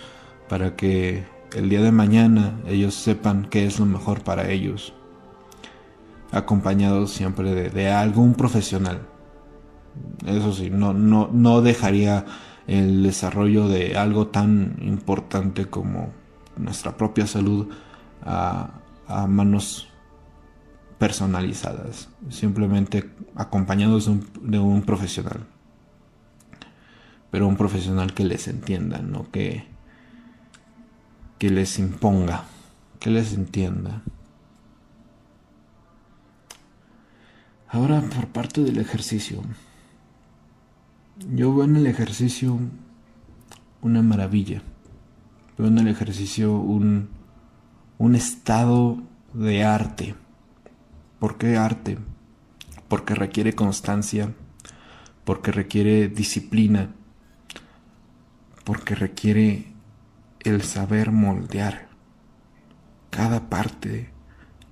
para 0.49 0.75
que 0.75 1.23
el 1.55 1.69
día 1.69 1.83
de 1.83 1.93
mañana 1.93 2.61
ellos 2.67 2.95
sepan 2.95 3.47
qué 3.49 3.65
es 3.65 3.79
lo 3.79 3.87
mejor 3.87 4.23
para 4.23 4.51
ellos, 4.51 4.93
acompañados 6.33 7.13
siempre 7.13 7.71
de, 7.71 7.89
algún 7.91 8.35
profesional. 8.35 9.03
Eso 10.27 10.53
sí, 10.53 10.69
no, 10.69 10.93
no, 10.93 11.31
no 11.33 11.63
dejaría 11.63 12.25
el 12.67 13.05
desarrollo 13.05 13.69
de 13.69 13.97
algo 13.97 14.27
tan 14.27 14.79
importante 14.81 15.67
como 15.67 16.11
nuestra 16.59 16.97
propia 16.97 17.27
salud 17.27 17.69
a, 18.25 18.71
manos 19.27 19.89
personalizadas, 20.99 22.11
simplemente 22.29 23.11
acompañados 23.35 24.11
de 24.43 24.59
un, 24.59 24.83
profesional. 24.83 25.47
Pero 27.31 27.47
un 27.47 27.57
profesional 27.57 28.13
que 28.13 28.25
les 28.25 28.49
entienda, 28.49 28.99
no 28.99 29.31
que, 29.31 29.65
que 31.39 31.51
les 31.51 31.79
imponga, 31.79 32.45
que 33.01 33.11
les 33.11 33.33
entienda. 33.33 34.03
Ahora 37.69 38.03
por 38.03 38.29
parte 38.29 38.63
del 38.63 38.79
ejercicio. 38.79 39.43
Yo 41.35 41.55
veo 41.55 41.65
en 41.65 41.77
el 41.77 41.87
ejercicio 41.87 42.59
una 43.83 44.03
maravilla. 44.03 44.63
Veo 45.59 45.67
en 45.67 45.79
el 45.79 45.89
ejercicio 45.89 46.57
un, 46.57 47.09
un 47.99 48.15
estado 48.15 49.03
de 49.35 49.65
arte 49.65 50.15
¿Por 51.19 51.37
qué 51.37 51.57
arte? 51.57 51.99
Porque 52.87 53.15
requiere 53.15 53.55
constancia, 53.55 54.33
porque 55.25 55.51
requiere 55.51 56.09
disciplina, 56.09 56.91
porque 58.65 58.95
requiere 58.95 59.73
el 60.41 60.63
saber 60.63 61.11
moldear 61.11 61.89
cada 63.11 63.49
parte 63.51 64.11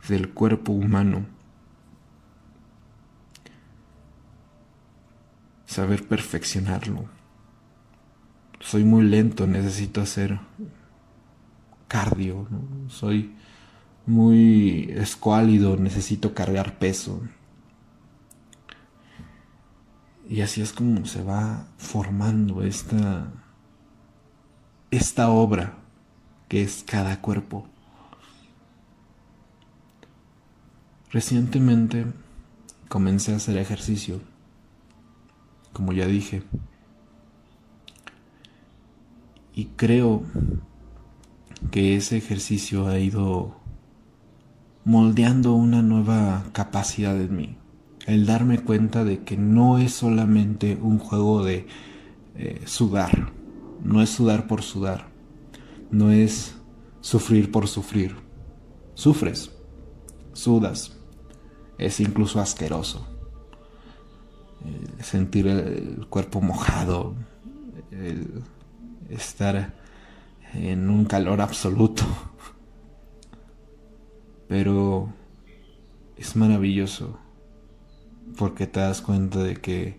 del 0.08 0.32
cuerpo 0.32 0.72
humano. 0.72 1.26
Saber 5.66 6.06
perfeccionarlo. 6.06 7.15
Soy 8.60 8.84
muy 8.84 9.04
lento, 9.04 9.46
necesito 9.46 10.00
hacer 10.00 10.40
cardio, 11.88 12.48
soy 12.88 13.34
muy 14.06 14.92
escuálido, 14.96 15.76
necesito 15.76 16.34
cargar 16.34 16.78
peso. 16.78 17.20
Y 20.28 20.40
así 20.40 20.60
es 20.60 20.72
como 20.72 21.06
se 21.06 21.22
va 21.22 21.66
formando 21.76 22.62
esta, 22.62 23.32
esta 24.90 25.30
obra 25.30 25.78
que 26.48 26.62
es 26.62 26.84
cada 26.84 27.20
cuerpo. 27.20 27.66
Recientemente 31.10 32.06
comencé 32.88 33.32
a 33.32 33.36
hacer 33.36 33.56
ejercicio, 33.56 34.20
como 35.72 35.92
ya 35.92 36.06
dije, 36.06 36.42
y 39.56 39.64
creo 39.74 40.22
que 41.70 41.96
ese 41.96 42.18
ejercicio 42.18 42.86
ha 42.88 42.98
ido 42.98 43.56
moldeando 44.84 45.54
una 45.54 45.80
nueva 45.80 46.44
capacidad 46.52 47.18
en 47.18 47.34
mí. 47.34 47.56
El 48.06 48.26
darme 48.26 48.58
cuenta 48.58 49.02
de 49.02 49.24
que 49.24 49.38
no 49.38 49.78
es 49.78 49.94
solamente 49.94 50.78
un 50.80 50.98
juego 50.98 51.42
de 51.42 51.66
eh, 52.36 52.60
sudar, 52.66 53.32
no 53.82 54.02
es 54.02 54.10
sudar 54.10 54.46
por 54.46 54.62
sudar, 54.62 55.08
no 55.90 56.12
es 56.12 56.56
sufrir 57.00 57.50
por 57.50 57.66
sufrir. 57.66 58.14
Sufres, 58.92 59.52
sudas, 60.34 60.98
es 61.78 61.98
incluso 61.98 62.40
asqueroso. 62.40 63.06
sentir 65.00 65.46
el 65.46 66.06
cuerpo 66.08 66.42
mojado, 66.42 67.14
el 67.90 68.42
estar 69.10 69.74
en 70.54 70.90
un 70.90 71.04
calor 71.04 71.40
absoluto 71.40 72.04
pero 74.48 75.12
es 76.16 76.36
maravilloso 76.36 77.18
porque 78.36 78.66
te 78.66 78.80
das 78.80 79.00
cuenta 79.00 79.42
de 79.42 79.56
que 79.56 79.98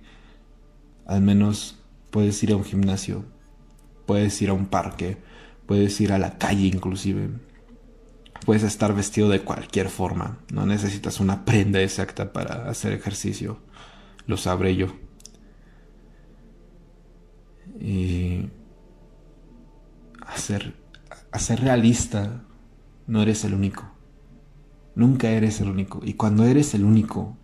al 1.06 1.22
menos 1.22 1.80
puedes 2.12 2.41
ir 2.43 2.52
a 2.52 2.56
un 2.56 2.63
gimnasio, 2.63 3.26
puedes 4.06 4.41
ir 4.41 4.50
a 4.50 4.54
un 4.54 4.67
parque, 4.67 5.17
puedes 5.65 6.00
ir 6.02 6.12
a 6.12 6.20
la 6.20 6.38
calle 6.38 6.67
inclusive. 6.67 7.30
Puedes 8.46 8.63
estar 8.63 8.93
vestido 8.93 9.28
de 9.30 9.41
cualquier 9.41 9.89
forma, 9.89 10.39
no 10.54 10.65
necesitas 10.65 11.20
una 11.20 11.43
prenda 11.43 11.82
exacta 11.82 12.32
para 12.32 12.70
hacer 12.70 12.93
ejercicio, 12.93 13.58
lo 14.26 14.38
sabré 14.38 14.76
yo. 14.76 14.88
Y 17.82 18.50
hacer, 20.27 20.75
hacer 21.31 21.61
realista, 21.61 22.43
no 23.07 23.21
eres 23.21 23.43
el 23.43 23.53
único. 23.53 23.89
Nunca 24.95 25.29
eres 25.29 25.61
el 25.61 25.69
único. 25.69 26.01
Y 26.03 26.13
cuando 26.13 26.45
eres 26.45 26.73
el 26.73 26.83
único, 26.83 27.37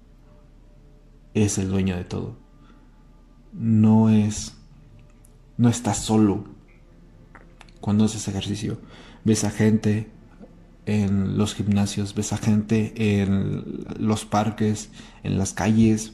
es 1.34 1.58
el 1.58 1.70
dueño 1.70 1.96
de 1.96 2.04
todo. 2.04 2.38
No 3.54 4.10
es... 4.10 4.56
No 5.58 5.70
estás 5.70 5.98
solo. 5.98 6.46
Cuando 7.80 8.06
haces 8.06 8.28
ejercicio, 8.28 8.80
ves 9.24 9.44
a 9.44 9.52
gente 9.52 10.10
en 10.86 11.38
los 11.38 11.54
gimnasios, 11.54 12.16
ves 12.16 12.34
a 12.34 12.38
gente 12.38 13.22
en 13.22 13.86
los 14.00 14.26
parques, 14.26 14.90
en 15.22 15.38
las 15.38 15.54
calles, 15.54 16.14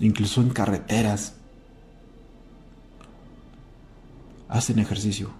incluso 0.00 0.40
en 0.40 0.50
carreteras. 0.50 1.36
Hacen 4.52 4.78
ejercicio, 4.78 5.30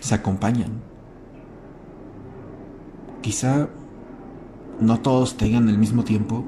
se 0.00 0.14
acompañan. 0.14 0.80
Quizá 3.20 3.68
no 4.80 5.00
todos 5.00 5.36
tengan 5.36 5.68
el 5.68 5.76
mismo 5.76 6.02
tiempo, 6.02 6.46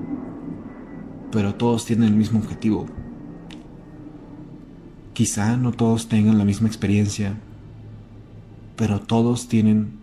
pero 1.30 1.56
todos 1.56 1.84
tienen 1.84 2.08
el 2.08 2.14
mismo 2.14 2.38
objetivo. 2.38 2.86
Quizá 5.12 5.58
no 5.58 5.72
todos 5.72 6.08
tengan 6.08 6.38
la 6.38 6.46
misma 6.46 6.68
experiencia, 6.68 7.38
pero 8.74 8.98
todos 8.98 9.46
tienen 9.46 9.98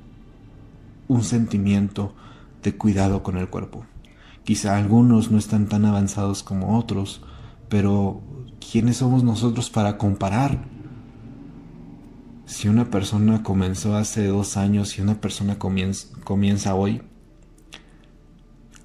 un 1.08 1.24
sentimiento 1.24 2.14
de 2.62 2.78
cuidado 2.78 3.24
con 3.24 3.38
el 3.38 3.50
cuerpo. 3.50 3.86
Quizá 4.44 4.78
algunos 4.78 5.32
no 5.32 5.40
están 5.40 5.66
tan 5.66 5.84
avanzados 5.84 6.44
como 6.44 6.78
otros, 6.78 7.24
pero 7.70 8.22
¿quiénes 8.72 8.98
somos 8.98 9.24
nosotros 9.24 9.72
para 9.72 9.98
comparar? 9.98 10.71
Si 12.52 12.68
una 12.68 12.90
persona 12.92 13.44
comenzó 13.44 13.96
hace 13.96 14.28
dos 14.28 14.58
años 14.58 14.98
y 14.98 15.02
una 15.02 15.22
persona 15.22 15.58
comienza, 15.58 16.76
hoy, 16.76 17.02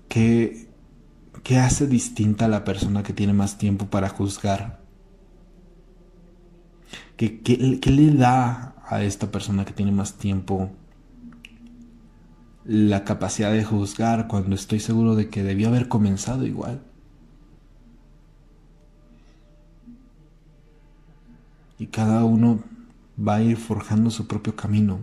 ¿qué, 0.09 0.69
¿qué 1.43 1.59
hace 1.59 1.89
distinta 1.89 2.45
a 2.45 2.49
la 2.49 2.63
persona 2.63 3.03
que 3.03 3.13
tiene 3.13 3.33
más 3.33 3.59
tiempo 3.59 3.87
para 3.87 4.09
juzgar? 4.09 4.81
¿Qué, 7.17 7.41
qué 7.41 7.91
le 7.91 8.13
da 8.13 8.77
a 8.87 9.03
esta 9.03 9.33
persona 9.33 9.65
que 9.65 9.73
tiene 9.73 9.91
más 9.91 10.15
tiempo 10.15 10.71
la 12.65 13.03
capacidad 13.03 13.51
de 13.51 13.65
juzgar 13.65 14.29
cuando 14.29 14.55
estoy 14.55 14.79
seguro 14.79 15.17
de 15.17 15.29
que 15.29 15.43
debió 15.43 15.67
haber 15.69 15.89
comenzado 15.89 16.47
igual. 16.47 16.83
Y 21.81 21.89
cada 21.89 22.25
uno 22.25 22.76
va 23.17 23.37
a 23.37 23.43
ir 23.43 23.57
forjando 23.57 24.11
su 24.11 24.27
propio 24.27 24.57
camino. 24.57 25.01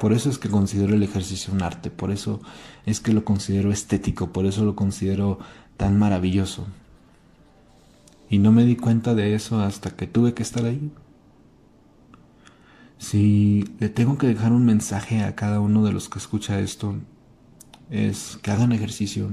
Por 0.00 0.12
eso 0.12 0.28
es 0.28 0.38
que 0.38 0.48
considero 0.48 0.94
el 0.94 1.02
ejercicio 1.02 1.52
un 1.52 1.62
arte, 1.62 1.90
por 1.90 2.10
eso 2.10 2.40
es 2.84 3.00
que 3.00 3.12
lo 3.12 3.24
considero 3.24 3.72
estético, 3.72 4.32
por 4.32 4.46
eso 4.46 4.64
lo 4.64 4.74
considero 4.74 5.38
tan 5.76 5.98
maravilloso. 5.98 6.66
Y 8.28 8.38
no 8.38 8.52
me 8.52 8.64
di 8.64 8.76
cuenta 8.76 9.14
de 9.14 9.34
eso 9.34 9.60
hasta 9.60 9.90
que 9.90 10.06
tuve 10.06 10.34
que 10.34 10.42
estar 10.42 10.64
ahí. 10.64 10.90
Si 12.98 13.64
le 13.80 13.88
tengo 13.88 14.18
que 14.18 14.26
dejar 14.26 14.52
un 14.52 14.64
mensaje 14.64 15.22
a 15.22 15.34
cada 15.34 15.60
uno 15.60 15.84
de 15.84 15.92
los 15.92 16.08
que 16.08 16.18
escucha 16.18 16.58
esto, 16.60 16.96
es 17.90 18.38
que 18.42 18.50
hagan 18.50 18.72
ejercicio, 18.72 19.30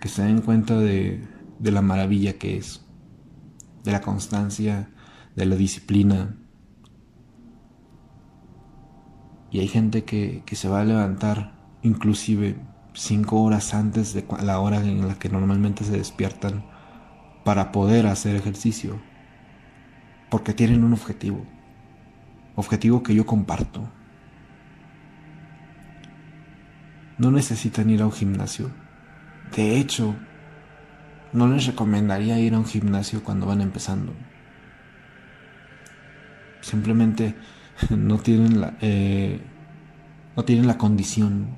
que 0.00 0.08
se 0.08 0.22
den 0.22 0.40
cuenta 0.40 0.78
de, 0.78 1.22
la 1.60 1.82
maravilla 1.82 2.38
que 2.38 2.56
es, 2.56 2.80
de 3.84 3.92
la 3.92 4.00
constancia, 4.00 4.88
de 5.36 5.46
la 5.46 5.56
disciplina. 5.56 6.36
Y 9.50 9.60
hay 9.60 9.68
gente 9.68 10.04
que, 10.04 10.42
que 10.46 10.56
se 10.56 10.68
va 10.68 10.80
a 10.80 10.84
levantar 10.84 11.52
inclusive 11.82 12.56
cinco 12.92 13.42
horas 13.42 13.74
antes 13.74 14.14
de 14.14 14.24
la 14.42 14.60
hora 14.60 14.78
en 14.78 15.06
la 15.06 15.14
que 15.14 15.28
normalmente 15.28 15.84
se 15.84 15.92
despiertan 15.92 16.64
para 17.44 17.72
poder 17.72 18.06
hacer 18.06 18.36
ejercicio, 18.36 19.00
porque 20.28 20.52
tienen 20.52 20.84
un 20.84 20.92
objetivo 20.92 21.46
objetivo 22.60 23.02
que 23.02 23.14
yo 23.14 23.26
comparto. 23.26 23.88
No 27.18 27.30
necesitan 27.30 27.90
ir 27.90 28.02
a 28.02 28.06
un 28.06 28.12
gimnasio. 28.12 28.70
De 29.54 29.78
hecho, 29.78 30.14
no 31.32 31.48
les 31.48 31.66
recomendaría 31.66 32.38
ir 32.38 32.54
a 32.54 32.58
un 32.58 32.66
gimnasio 32.66 33.22
cuando 33.22 33.46
van 33.46 33.60
empezando. 33.60 34.14
Simplemente 36.60 37.34
no 37.90 38.18
tienen 38.18 38.60
la, 38.60 38.76
eh, 38.80 39.40
no 40.36 40.44
tienen 40.44 40.66
la 40.66 40.78
condición 40.78 41.48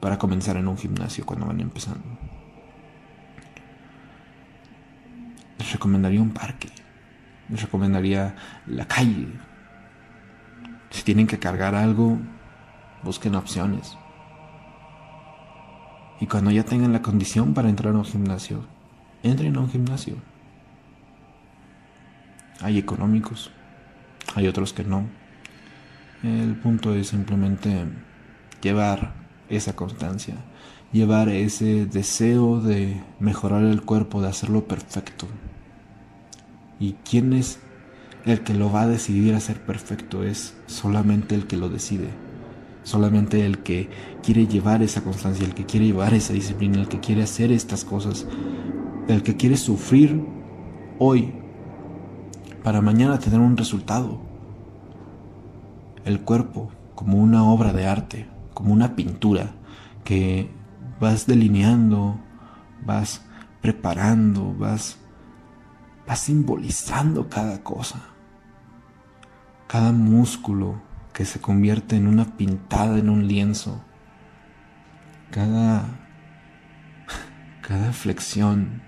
para 0.00 0.18
comenzar 0.18 0.56
en 0.56 0.68
un 0.68 0.76
gimnasio 0.76 1.24
cuando 1.24 1.46
van 1.46 1.60
empezando. 1.60 2.04
Les 5.58 5.72
recomendaría 5.72 6.20
un 6.20 6.30
parque. 6.30 6.68
Les 7.48 7.62
recomendaría 7.62 8.34
la 8.66 8.86
calle, 8.86 9.28
si 10.92 11.02
tienen 11.04 11.26
que 11.26 11.38
cargar 11.38 11.74
algo, 11.74 12.18
busquen 13.02 13.34
opciones. 13.34 13.96
Y 16.20 16.26
cuando 16.26 16.50
ya 16.50 16.64
tengan 16.64 16.92
la 16.92 17.02
condición 17.02 17.54
para 17.54 17.68
entrar 17.70 17.94
a 17.94 17.98
un 17.98 18.04
gimnasio, 18.04 18.64
entren 19.22 19.56
a 19.56 19.60
un 19.60 19.70
gimnasio. 19.70 20.16
Hay 22.60 22.78
económicos, 22.78 23.50
hay 24.34 24.46
otros 24.46 24.72
que 24.72 24.84
no. 24.84 25.06
El 26.22 26.54
punto 26.56 26.94
es 26.94 27.08
simplemente 27.08 27.84
llevar 28.62 29.14
esa 29.48 29.74
constancia, 29.74 30.36
llevar 30.92 31.28
ese 31.28 31.86
deseo 31.86 32.60
de 32.60 33.02
mejorar 33.18 33.64
el 33.64 33.82
cuerpo, 33.82 34.22
de 34.22 34.28
hacerlo 34.28 34.66
perfecto. 34.68 35.26
¿Y 36.78 36.94
quién 37.04 37.32
es 37.32 37.58
el 38.24 38.40
que 38.42 38.54
lo 38.54 38.70
va 38.70 38.82
a 38.82 38.88
decidir 38.88 39.34
a 39.34 39.40
ser 39.40 39.60
perfecto 39.60 40.22
es 40.24 40.54
solamente 40.66 41.34
el 41.34 41.46
que 41.46 41.56
lo 41.56 41.68
decide. 41.68 42.08
Solamente 42.84 43.44
el 43.46 43.58
que 43.58 43.88
quiere 44.22 44.46
llevar 44.46 44.82
esa 44.82 45.02
constancia, 45.02 45.44
el 45.44 45.54
que 45.54 45.66
quiere 45.66 45.86
llevar 45.86 46.14
esa 46.14 46.32
disciplina, 46.32 46.80
el 46.80 46.88
que 46.88 47.00
quiere 47.00 47.22
hacer 47.22 47.52
estas 47.52 47.84
cosas, 47.84 48.26
el 49.08 49.22
que 49.22 49.36
quiere 49.36 49.56
sufrir 49.56 50.20
hoy 50.98 51.32
para 52.62 52.80
mañana 52.80 53.18
tener 53.18 53.40
un 53.40 53.56
resultado. 53.56 54.20
El 56.04 56.20
cuerpo 56.22 56.70
como 56.94 57.18
una 57.18 57.44
obra 57.44 57.72
de 57.72 57.86
arte, 57.86 58.28
como 58.54 58.72
una 58.72 58.96
pintura 58.96 59.52
que 60.04 60.50
vas 61.00 61.26
delineando, 61.26 62.18
vas 62.84 63.24
preparando, 63.60 64.54
vas, 64.54 64.98
vas 66.06 66.18
simbolizando 66.18 67.28
cada 67.28 67.62
cosa 67.62 68.12
cada 69.72 69.90
músculo 69.92 70.82
que 71.14 71.24
se 71.24 71.40
convierte 71.40 71.96
en 71.96 72.06
una 72.06 72.36
pintada 72.36 72.98
en 72.98 73.08
un 73.08 73.26
lienzo, 73.26 73.82
cada, 75.30 75.86
cada 77.62 77.94
flexión 77.94 78.82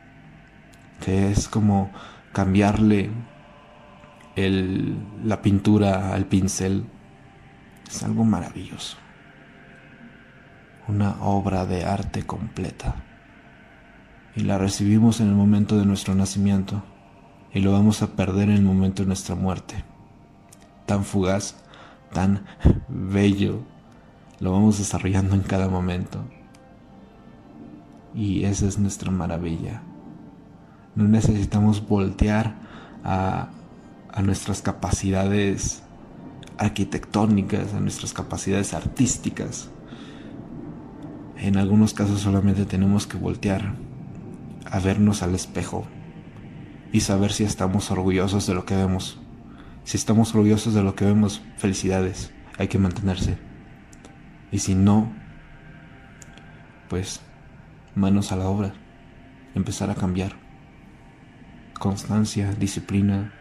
que 1.02 1.30
es 1.30 1.48
como 1.48 1.90
cambiarle 2.34 3.10
el, 4.36 4.96
la 5.24 5.42
pintura 5.42 6.14
al 6.14 6.26
pincel, 6.26 6.84
es 7.86 8.02
algo 8.02 8.24
maravilloso, 8.24 8.96
una 10.88 11.22
obra 11.22 11.66
de 11.66 11.84
arte 11.84 12.24
completa. 12.24 12.96
Y 14.36 14.40
la 14.40 14.58
recibimos 14.58 15.20
en 15.20 15.28
el 15.28 15.34
momento 15.34 15.78
de 15.78 15.86
nuestro 15.86 16.14
nacimiento 16.14 16.82
y 17.52 17.60
lo 17.60 17.72
vamos 17.72 18.02
a 18.02 18.16
perder 18.16 18.48
en 18.48 18.56
el 18.56 18.62
momento 18.62 19.02
de 19.02 19.06
nuestra 19.06 19.36
muerte 19.36 19.84
tan 20.86 21.04
fugaz, 21.04 21.56
tan 22.12 22.44
bello, 22.88 23.62
lo 24.40 24.52
vamos 24.52 24.78
desarrollando 24.78 25.34
en 25.34 25.42
cada 25.42 25.68
momento. 25.68 26.24
Y 28.14 28.44
esa 28.44 28.66
es 28.66 28.78
nuestra 28.78 29.10
maravilla. 29.10 29.82
No 30.94 31.04
necesitamos 31.04 31.86
voltear 31.86 32.54
a, 33.02 33.48
a 34.14 34.22
nuestras 34.22 34.62
capacidades 34.62 35.83
arquitectónicas, 36.57 37.74
a 37.74 37.81
nuestras 37.81 38.12
capacidades 38.12 38.72
artísticas. 38.72 39.70
En 41.37 41.57
algunos 41.57 41.94
casos 41.94 42.20
solamente 42.20 42.64
tenemos 42.64 43.09
que 43.09 43.18
voltear 43.18 43.74
a 44.70 44.79
vernos 44.79 45.22
al 45.24 45.35
espejo 45.35 45.85
y 46.92 47.00
saber 47.00 47.33
si 47.33 47.42
estamos 47.42 47.90
orgullosos 47.90 48.46
de 48.46 48.55
lo 48.55 48.64
que 48.64 48.77
vemos. 48.77 49.18
Si 49.83 49.96
estamos 49.96 50.33
orgullosos 50.33 50.74
de 50.74 50.85
lo 50.85 50.94
que 50.94 51.05
vemos, 51.05 51.42
felicidades, 51.57 52.33
hay 52.57 52.68
que 52.68 52.79
mantenerse. 52.79 53.37
Y 54.53 54.61
si 54.61 54.77
no, 54.77 55.12
pues 56.88 57.20
manos 57.96 58.31
a 58.31 58.37
la 58.37 58.46
obra, 58.46 58.74
empezar 59.57 59.90
a 59.90 59.96
cambiar. 59.96 60.37
Constancia, 61.81 62.55
disciplina, 62.55 63.33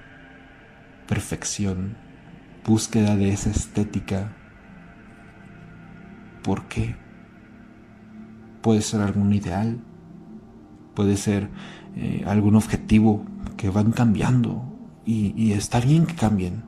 perfección, 1.07 1.95
búsqueda 2.65 3.15
de 3.15 3.33
esa 3.33 3.49
estética. 3.49 4.35
¿Por 6.43 6.67
qué? 6.67 6.95
Puede 8.61 8.81
ser 8.81 9.01
algún 9.01 9.33
ideal, 9.33 9.79
puede 10.93 11.17
ser 11.17 11.49
eh, 11.95 12.23
algún 12.25 12.55
objetivo 12.55 13.25
que 13.57 13.69
van 13.69 13.91
cambiando 13.91 14.65
y, 15.05 15.51
está 15.51 15.79
bien 15.79 16.05
que 16.05 16.15
cambien. 16.15 16.63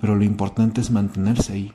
pero 0.00 0.16
lo 0.16 0.24
importante 0.24 0.80
es 0.80 0.90
mantenerse 0.90 1.52
ahí. 1.52 1.72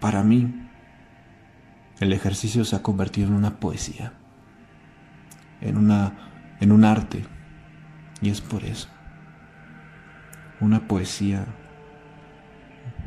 Para 0.00 0.24
mí, 0.24 0.52
el 2.00 2.12
ejercicio 2.12 2.64
se 2.64 2.74
ha 2.74 2.82
convertido 2.82 3.28
en 3.28 3.34
una 3.34 3.60
poesía, 3.60 4.14
en, 5.60 5.76
una, 5.76 6.12
en 6.60 6.72
un 6.72 6.84
arte, 6.84 7.24
y 8.20 8.30
es 8.30 8.40
por 8.40 8.64
eso. 8.64 8.88
Una 10.60 10.86
poesía, 10.86 11.46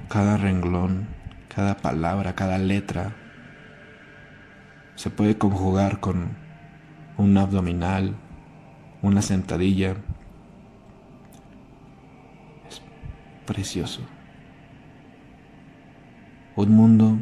cada 0.09 0.37
renglón, 0.37 1.07
cada 1.53 1.77
palabra, 1.77 2.33
cada 2.35 2.57
letra, 2.57 3.13
se 4.95 5.09
puede 5.09 5.37
conjugar 5.37 5.99
con 5.99 6.29
un 7.17 7.37
abdominal, 7.37 8.15
una 9.01 9.21
sentadilla. 9.21 9.95
Es 12.67 12.81
precioso. 13.45 14.01
Un 16.55 16.69
mundo 16.69 17.19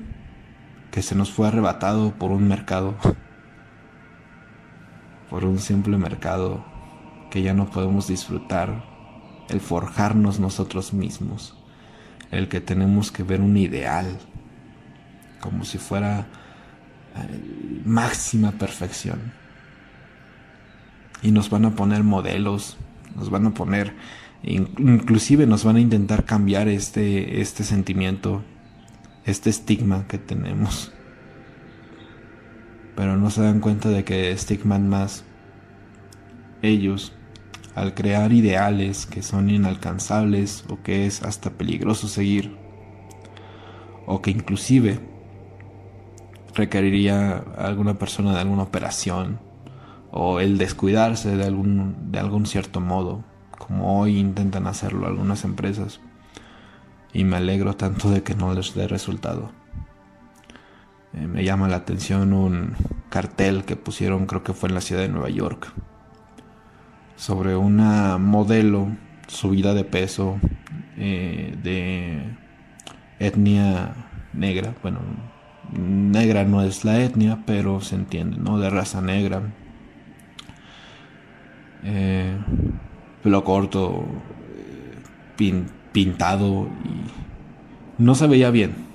que 0.92 1.02
se 1.02 1.16
nos 1.16 1.32
fue 1.32 1.48
arrebatado 1.48 2.12
por 2.12 2.32
un 2.32 2.48
mercado, 2.48 2.96
por 5.32 5.46
un 5.46 5.60
simple 5.60 5.98
mercado 5.98 6.64
que 7.32 7.42
ya 7.42 7.54
no 7.54 7.72
podemos 7.72 8.08
disfrutar, 8.08 8.84
el 9.48 9.62
forjarnos 9.62 10.42
nosotros 10.42 10.94
mismos, 10.94 11.56
el 12.32 12.50
que 12.50 12.60
tenemos 12.60 13.12
que 13.12 13.24
ver 13.24 13.40
un 13.40 13.56
ideal, 13.56 14.20
como 15.40 15.64
si 15.64 15.78
fuera 15.78 16.28
eh, 17.16 17.82
máxima 17.86 18.52
perfección. 18.52 19.32
Y 21.24 21.32
nos 21.32 21.50
van 21.50 21.64
a 21.64 21.76
poner 21.76 22.04
modelos, 22.04 22.78
nos 23.16 23.30
van 23.30 23.46
a 23.46 23.54
poner, 23.54 23.96
inclusive 24.44 25.48
nos 25.48 25.64
van 25.64 25.78
a 25.78 25.80
intentar 25.80 26.26
cambiar 26.26 26.68
este, 26.68 27.40
este 27.40 27.64
sentimiento 27.64 28.44
este 29.26 29.50
estigma 29.50 30.08
que 30.08 30.18
tenemos. 30.18 30.92
Pero 32.96 33.18
no 33.18 33.30
se 33.30 33.42
dan 33.42 33.60
cuenta 33.60 33.90
de 33.90 34.04
que 34.04 34.32
estigman 34.32 34.90
más 34.90 35.24
ellos 36.62 37.14
al 37.76 37.94
crear 37.94 38.34
ideales 38.34 39.06
que 39.06 39.24
son 39.24 39.50
inalcanzables 39.50 40.66
o 40.70 40.82
que 40.84 41.06
es 41.06 41.24
hasta 41.24 41.52
peligroso 41.52 42.08
seguir 42.08 42.58
o 44.06 44.22
que 44.22 44.32
inclusive 44.32 45.00
requeriría 46.54 47.44
alguna 47.58 47.98
persona 47.98 48.34
de 48.34 48.42
alguna 48.42 48.64
operación 48.64 49.40
o 50.12 50.42
el 50.42 50.58
descuidarse 50.58 51.38
de 51.38 51.46
algún, 51.46 52.12
de 52.12 52.20
algún 52.20 52.46
cierto 52.46 52.82
modo, 52.82 53.24
como 53.58 54.02
hoy 54.02 54.18
intentan 54.18 54.68
hacerlo 54.68 55.08
algunas 55.08 55.46
empresas 55.46 56.02
y 57.14 57.24
me 57.24 57.38
alegro 57.38 57.76
tanto 57.76 58.10
de 58.10 58.22
que 58.24 58.36
no 58.36 58.54
les 58.54 58.74
dé 58.74 58.88
resultado. 58.88 59.52
Eh, 61.14 61.28
me 61.28 61.44
llama 61.44 61.68
la 61.68 61.78
atención 61.78 62.34
un 62.34 62.74
cartel 63.10 63.66
que 63.66 63.76
pusieron, 63.76 64.26
creo 64.26 64.44
que 64.44 64.54
fue 64.54 64.70
en 64.70 64.76
la 64.76 64.82
ciudad 64.82 65.02
de 65.02 65.10
Nueva 65.10 65.30
York, 65.30 65.74
sobre 67.16 67.56
una 67.56 68.18
modelo 68.18 68.88
subida 69.28 69.74
de 69.74 69.84
peso 69.84 70.40
eh, 70.98 71.58
de 71.62 72.24
etnia 73.20 73.94
negra. 74.34 74.74
Bueno, 74.82 75.00
negra 75.72 76.46
no 76.46 76.62
es 76.62 76.86
la 76.86 77.02
etnia, 77.04 77.44
pero 77.46 77.82
se 77.82 77.96
entiende, 77.96 78.38
¿no? 78.38 78.60
De 78.60 78.70
raza 78.70 79.02
negra. 79.02 79.42
Eh, 81.84 82.38
pelo 83.24 83.44
corto, 83.44 84.06
pin 85.36 85.66
pintado 85.92 86.70
y 86.86 88.02
no 88.02 88.16
se 88.16 88.28
veía 88.28 88.50
bien. 88.50 88.91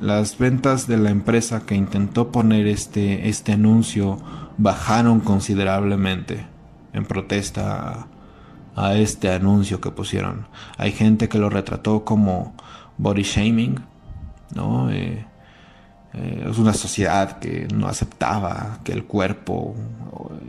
Las 0.00 0.38
ventas 0.38 0.86
de 0.86 0.96
la 0.96 1.10
empresa 1.10 1.66
que 1.66 1.74
intentó 1.74 2.32
poner 2.32 2.66
este, 2.66 3.28
este 3.28 3.52
anuncio 3.52 4.16
bajaron 4.56 5.20
considerablemente 5.20 6.46
en 6.94 7.04
protesta 7.04 8.06
a, 8.74 8.94
este 8.94 9.30
anuncio 9.30 9.82
que 9.82 9.90
pusieron. 9.90 10.46
Hay 10.78 10.92
gente 10.92 11.28
que 11.28 11.36
lo 11.36 11.50
retrató 11.50 12.02
como 12.06 12.54
body 12.96 13.24
shaming, 13.24 13.78
¿no? 14.54 14.90
Eh, 14.90 15.26
eh, 16.14 16.46
es 16.50 16.56
una 16.56 16.72
sociedad 16.72 17.38
que 17.38 17.68
no 17.68 17.86
aceptaba 17.86 18.78
que 18.82 18.92
el 18.92 19.04
cuerpo 19.04 19.74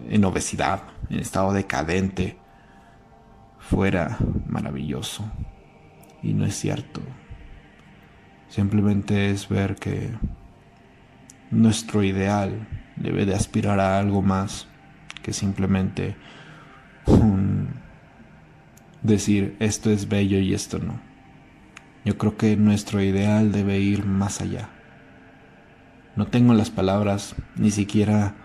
en 0.10 0.24
obesidad, 0.24 0.84
en 1.10 1.20
estado 1.20 1.52
decadente, 1.52 2.38
fuera 3.60 4.18
maravilloso. 4.48 5.26
Y 6.24 6.32
no 6.34 6.46
es 6.46 6.56
cierto. 6.56 7.02
Simplemente 8.52 9.30
es 9.32 9.48
ver 9.48 9.76
que 9.76 10.12
nuestro 11.52 12.04
ideal 12.04 12.68
debe 12.98 13.26
de 13.26 13.34
aspirar 13.34 13.80
a 13.80 13.98
algo 13.98 14.22
más 14.22 14.68
que 15.24 15.32
simplemente 15.32 16.18
decir 19.04 19.56
esto 19.60 19.90
es 19.90 20.10
bello 20.10 20.38
y 20.40 20.54
esto 20.54 20.80
no. 20.80 21.00
Yo 22.04 22.18
creo 22.18 22.36
que 22.36 22.58
nuestro 22.58 23.02
ideal 23.02 23.54
debe 23.54 23.80
ir 23.80 24.06
más 24.06 24.42
allá. 24.42 24.68
No 26.18 26.28
tengo 26.28 26.54
las 26.54 26.70
palabras, 26.70 27.36
ni 27.56 27.72
siquiera 27.72 28.36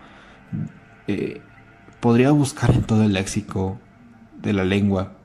eh, 1.07 1.41
podría 1.99 2.31
buscar 2.31 2.71
en 2.73 2.83
todo 2.83 3.03
el 3.03 3.11
léxico 3.11 3.77
de 4.41 4.53
la 4.53 4.63
lengua 4.63 5.17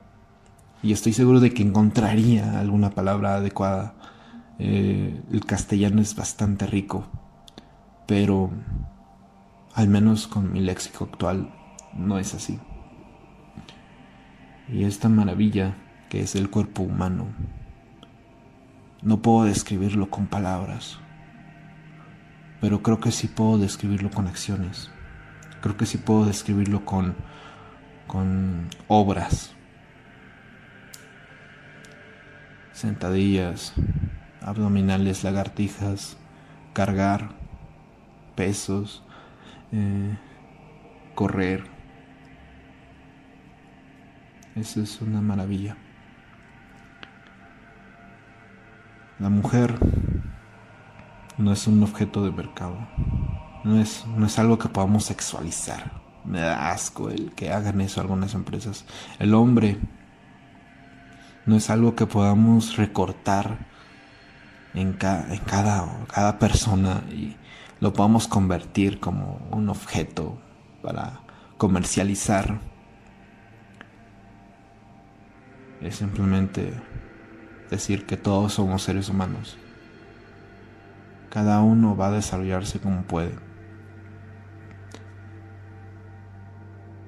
y 0.81 0.91
estoy 0.91 1.13
seguro 1.13 1.39
de 1.39 1.53
que 1.53 1.63
encontraría 1.63 2.59
alguna 2.59 2.89
palabra 2.89 3.35
adecuada. 3.35 3.93
Eh, 4.65 5.21
el 5.29 5.45
castellano 5.45 6.01
es 6.01 6.15
bastante 6.15 6.65
rico, 6.65 7.05
pero 8.07 8.49
al 9.73 9.89
menos 9.89 10.25
con 10.25 10.53
mi 10.53 10.61
léxico 10.61 11.03
actual 11.03 11.53
no 11.93 12.17
es 12.17 12.33
así. 12.33 12.61
Y 14.69 14.85
esta 14.85 15.09
maravilla 15.09 15.75
que 16.07 16.21
es 16.21 16.35
el 16.35 16.49
cuerpo 16.49 16.83
humano, 16.83 17.27
no 19.01 19.21
puedo 19.21 19.43
describirlo 19.43 20.09
con 20.09 20.27
palabras, 20.27 20.97
pero 22.61 22.81
creo 22.81 23.01
que 23.01 23.11
sí 23.11 23.27
puedo 23.27 23.57
describirlo 23.57 24.11
con 24.11 24.27
acciones. 24.27 24.89
Creo 25.59 25.75
que 25.75 25.85
sí 25.85 25.97
puedo 25.97 26.23
describirlo 26.23 26.85
con, 26.85 27.15
con 28.07 28.69
obras 28.87 29.53
sentadillas, 32.71 33.73
abdominales, 34.45 35.23
lagartijas, 35.23 36.17
cargar, 36.73 37.29
pesos, 38.35 39.03
eh, 39.71 40.17
correr. 41.15 41.63
Eso 44.55 44.81
es 44.81 45.01
una 45.01 45.21
maravilla. 45.21 45.77
La 49.19 49.29
mujer 49.29 49.77
no 51.37 51.51
es 51.51 51.67
un 51.67 51.81
objeto 51.81 52.23
de 52.23 52.31
mercado. 52.31 52.77
No 53.63 53.79
es, 53.79 54.05
no 54.17 54.25
es 54.25 54.37
algo 54.37 54.59
que 54.59 54.69
podamos 54.69 55.05
sexualizar. 55.05 56.01
Me 56.25 56.39
da 56.39 56.71
asco 56.71 57.09
el 57.09 57.31
que 57.31 57.51
hagan 57.51 57.81
eso 57.81 58.01
algunas 58.01 58.33
empresas. 58.33 58.85
El 59.19 59.33
hombre 59.33 59.77
no 61.45 61.55
es 61.55 61.69
algo 61.69 61.95
que 61.95 62.05
podamos 62.05 62.77
recortar 62.77 63.72
en, 64.73 64.93
cada, 64.93 66.05
cada 66.07 66.39
persona 66.39 67.03
y 67.11 67.35
lo 67.79 67.93
podamos 67.93 68.27
convertir 68.27 68.99
como 68.99 69.39
un 69.51 69.69
objeto 69.69 70.37
para 70.81 71.21
comercializar. 71.57 72.59
Es 75.81 75.97
simplemente 75.97 76.73
decir 77.69 78.05
que 78.05 78.17
todos 78.17 78.53
somos 78.53 78.83
seres 78.83 79.09
humanos. 79.09 79.57
Cada 81.29 81.61
uno 81.61 81.95
va 81.97 82.07
a 82.07 82.11
desarrollarse 82.11 82.79
como 82.79 83.03
puede. 83.03 83.35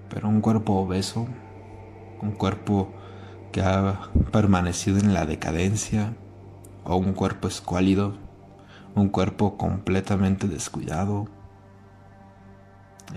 Pero 0.10 0.28
un 0.28 0.41
cuerpo 0.41 0.73
obeso, 0.73 1.28
un 2.21 2.32
cuerpo 2.32 2.93
que 3.51 3.62
ha 3.62 4.10
permanecido 4.32 4.99
en 4.99 5.13
la 5.13 5.25
decadencia, 5.25 6.13
o 6.86 6.95
un 6.95 7.13
cuerpo 7.13 7.48
escuálido, 7.48 8.17
un 8.93 9.10
cuerpo 9.10 9.58
completamente 9.58 10.48
descuidado. 10.48 11.28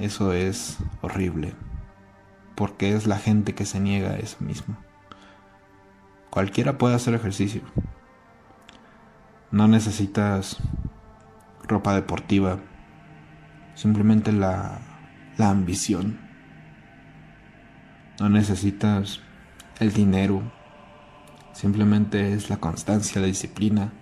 Eso 0.00 0.32
es 0.32 0.78
horrible, 1.02 1.54
porque 2.56 2.94
es 2.94 3.06
la 3.06 3.18
gente 3.18 3.54
que 3.54 3.64
se 3.64 3.78
niega 3.78 4.10
a 4.10 4.16
eso 4.16 4.38
mismo. 4.40 4.76
Cualquiera 6.30 6.78
puede 6.78 6.94
hacer 6.94 7.14
ejercicio. 7.14 7.62
No 9.50 9.68
necesitas 9.68 10.58
ropa 11.62 11.94
deportiva, 11.94 12.58
simplemente 13.74 14.32
la, 14.32 14.80
la 15.36 15.50
ambición 15.50 16.18
No 18.20 18.28
necesitas 18.28 19.20
el 19.78 19.92
dinero. 19.92 20.42
Simplemente 21.58 22.34
es 22.34 22.50
la 22.50 22.58
constancia, 22.58 23.20
la 23.20 23.26
disciplina, 23.26 23.92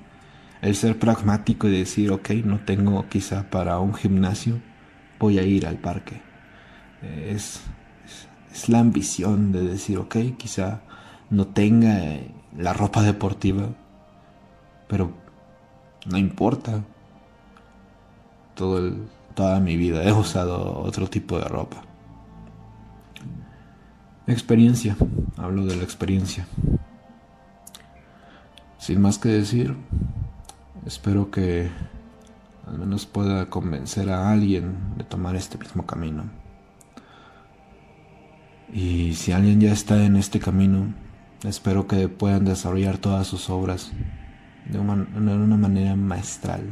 el 0.60 0.76
ser 0.76 0.98
pragmático 0.98 1.66
y 1.66 1.78
decir, 1.78 2.12
ok, 2.12 2.28
no 2.44 2.60
tengo 2.60 3.08
quizá 3.08 3.48
para 3.48 3.78
un 3.78 3.94
gimnasio, 3.94 4.60
voy 5.18 5.38
a 5.38 5.42
ir 5.42 5.66
al 5.66 5.78
parque. 5.78 6.20
Es, 7.02 7.62
es, 8.52 8.68
la 8.68 8.80
ambición 8.80 9.52
de 9.52 9.62
decir, 9.62 9.96
ok, 9.96 10.16
quizá 10.36 10.82
no 11.30 11.46
tenga 11.46 12.04
eh, 12.04 12.30
la 12.58 12.74
ropa 12.74 13.00
deportiva, 13.00 13.70
pero 14.86 15.14
no 16.04 16.18
importa. 16.18 16.84
Todo 18.54 18.92
toda 19.32 19.60
mi 19.60 19.78
vida 19.78 20.04
he 20.04 20.12
usado 20.12 20.78
otro 20.80 21.08
tipo 21.08 21.38
de 21.38 21.44
ropa. 21.46 21.80
Experiencia, 24.26 24.94
hablo 25.38 25.64
de 25.64 25.76
la 25.76 25.84
experiencia. 25.84 26.46
Sin 28.86 29.00
más 29.00 29.18
que 29.18 29.30
decir, 29.30 29.74
espero 30.86 31.32
que 31.32 31.68
al 32.68 32.78
menos 32.78 33.04
pueda 33.04 33.50
convencer 33.50 34.10
a 34.10 34.30
alguien 34.30 34.76
de 34.96 35.02
tomar 35.02 35.34
este 35.34 35.58
mismo 35.58 35.84
camino. 35.84 36.30
Y 38.72 39.14
si 39.14 39.32
alguien 39.32 39.60
ya 39.60 39.72
está 39.72 40.04
en 40.04 40.14
este 40.14 40.38
camino, 40.38 40.94
espero 41.42 41.88
que 41.88 42.08
puedan 42.08 42.44
desarrollar 42.44 42.98
todas 42.98 43.26
sus 43.26 43.50
obras 43.50 43.90
de 44.70 44.78
una, 44.78 45.56
manera 45.56 45.96
maestral. 45.96 46.62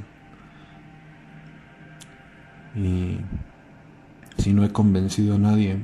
Y 2.77 3.19
si 4.39 4.53
no 4.53 4.63
he 4.63 4.71
convencido 4.71 5.35
a 5.35 5.39
nadie, 5.39 5.81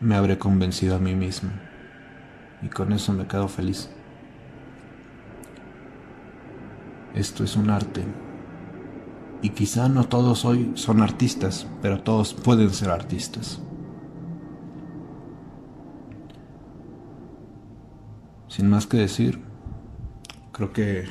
me 0.00 0.14
habré 0.14 0.38
convencido 0.38 0.94
a 0.94 1.00
mí 1.00 1.16
mismo. 1.16 1.50
Y 2.62 2.68
con 2.68 2.92
eso 2.92 3.12
me 3.12 3.26
quedo 3.26 3.48
feliz. 3.48 3.90
Esto 7.14 7.44
es 7.44 7.56
un 7.56 7.70
arte. 7.70 8.04
Y 9.42 9.50
quizá 9.50 9.88
no 9.88 10.04
todos 10.04 10.44
hoy 10.44 10.72
son 10.74 11.02
artistas, 11.02 11.66
pero 11.80 12.02
todos 12.02 12.34
pueden 12.34 12.70
ser 12.70 12.90
artistas. 12.90 13.60
Sin 18.48 18.68
más 18.68 18.86
que 18.86 18.96
decir, 18.96 19.40
creo 20.52 20.72
que 20.72 21.04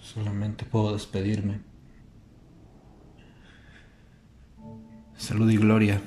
solamente 0.00 0.64
puedo 0.64 0.92
despedirme. 0.92 1.60
Salud 5.16 5.50
y 5.50 5.56
gloria. 5.56 6.00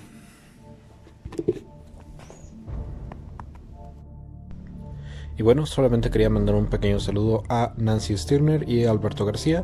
Y 5.38 5.44
bueno, 5.44 5.66
solamente 5.66 6.12
quería 6.12 6.30
mandar 6.30 6.56
un 6.56 6.68
pequeño 6.68 7.00
saludo 7.00 7.44
a 7.50 7.74
Nancy 7.78 8.18
Stirner 8.18 8.70
y 8.70 8.86
Alberto 8.86 9.26
García. 9.26 9.64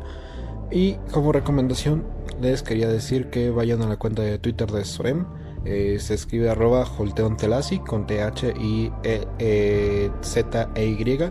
Y 0.70 0.94
como 1.12 1.32
recomendación, 1.32 2.04
les 2.40 2.62
quería 2.62 2.88
decir 2.88 3.30
que 3.30 3.50
vayan 3.50 3.82
a 3.82 3.88
la 3.88 3.96
cuenta 3.96 4.22
de 4.22 4.38
Twitter 4.38 4.70
de 4.70 4.84
Sorem. 4.84 5.26
Eh, 5.64 5.98
se 6.00 6.14
escribe 6.14 6.48
arroba 6.48 6.84
holteontelasi 6.84 7.80
con 7.80 8.06
T-H 8.06 8.54
y 8.58 8.90
e, 9.04 9.26
e, 9.38 10.10
Z 10.22 10.70
E 10.74 10.86
Y. 10.86 11.30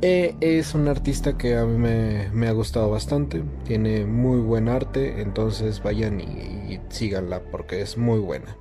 E 0.00 0.36
es 0.40 0.74
un 0.74 0.88
artista 0.88 1.36
que 1.36 1.56
a 1.56 1.64
mí 1.64 1.76
me, 1.76 2.48
ha 2.48 2.52
gustado 2.52 2.90
bastante. 2.90 3.42
Tiene 3.64 4.04
muy 4.04 4.40
buen 4.40 4.68
arte. 4.68 5.20
Entonces 5.20 5.82
vayan 5.82 6.20
y 6.20 6.80
síganla 6.88 7.42
porque 7.50 7.80
es 7.80 7.96
muy 7.96 8.18
buena. 8.18 8.56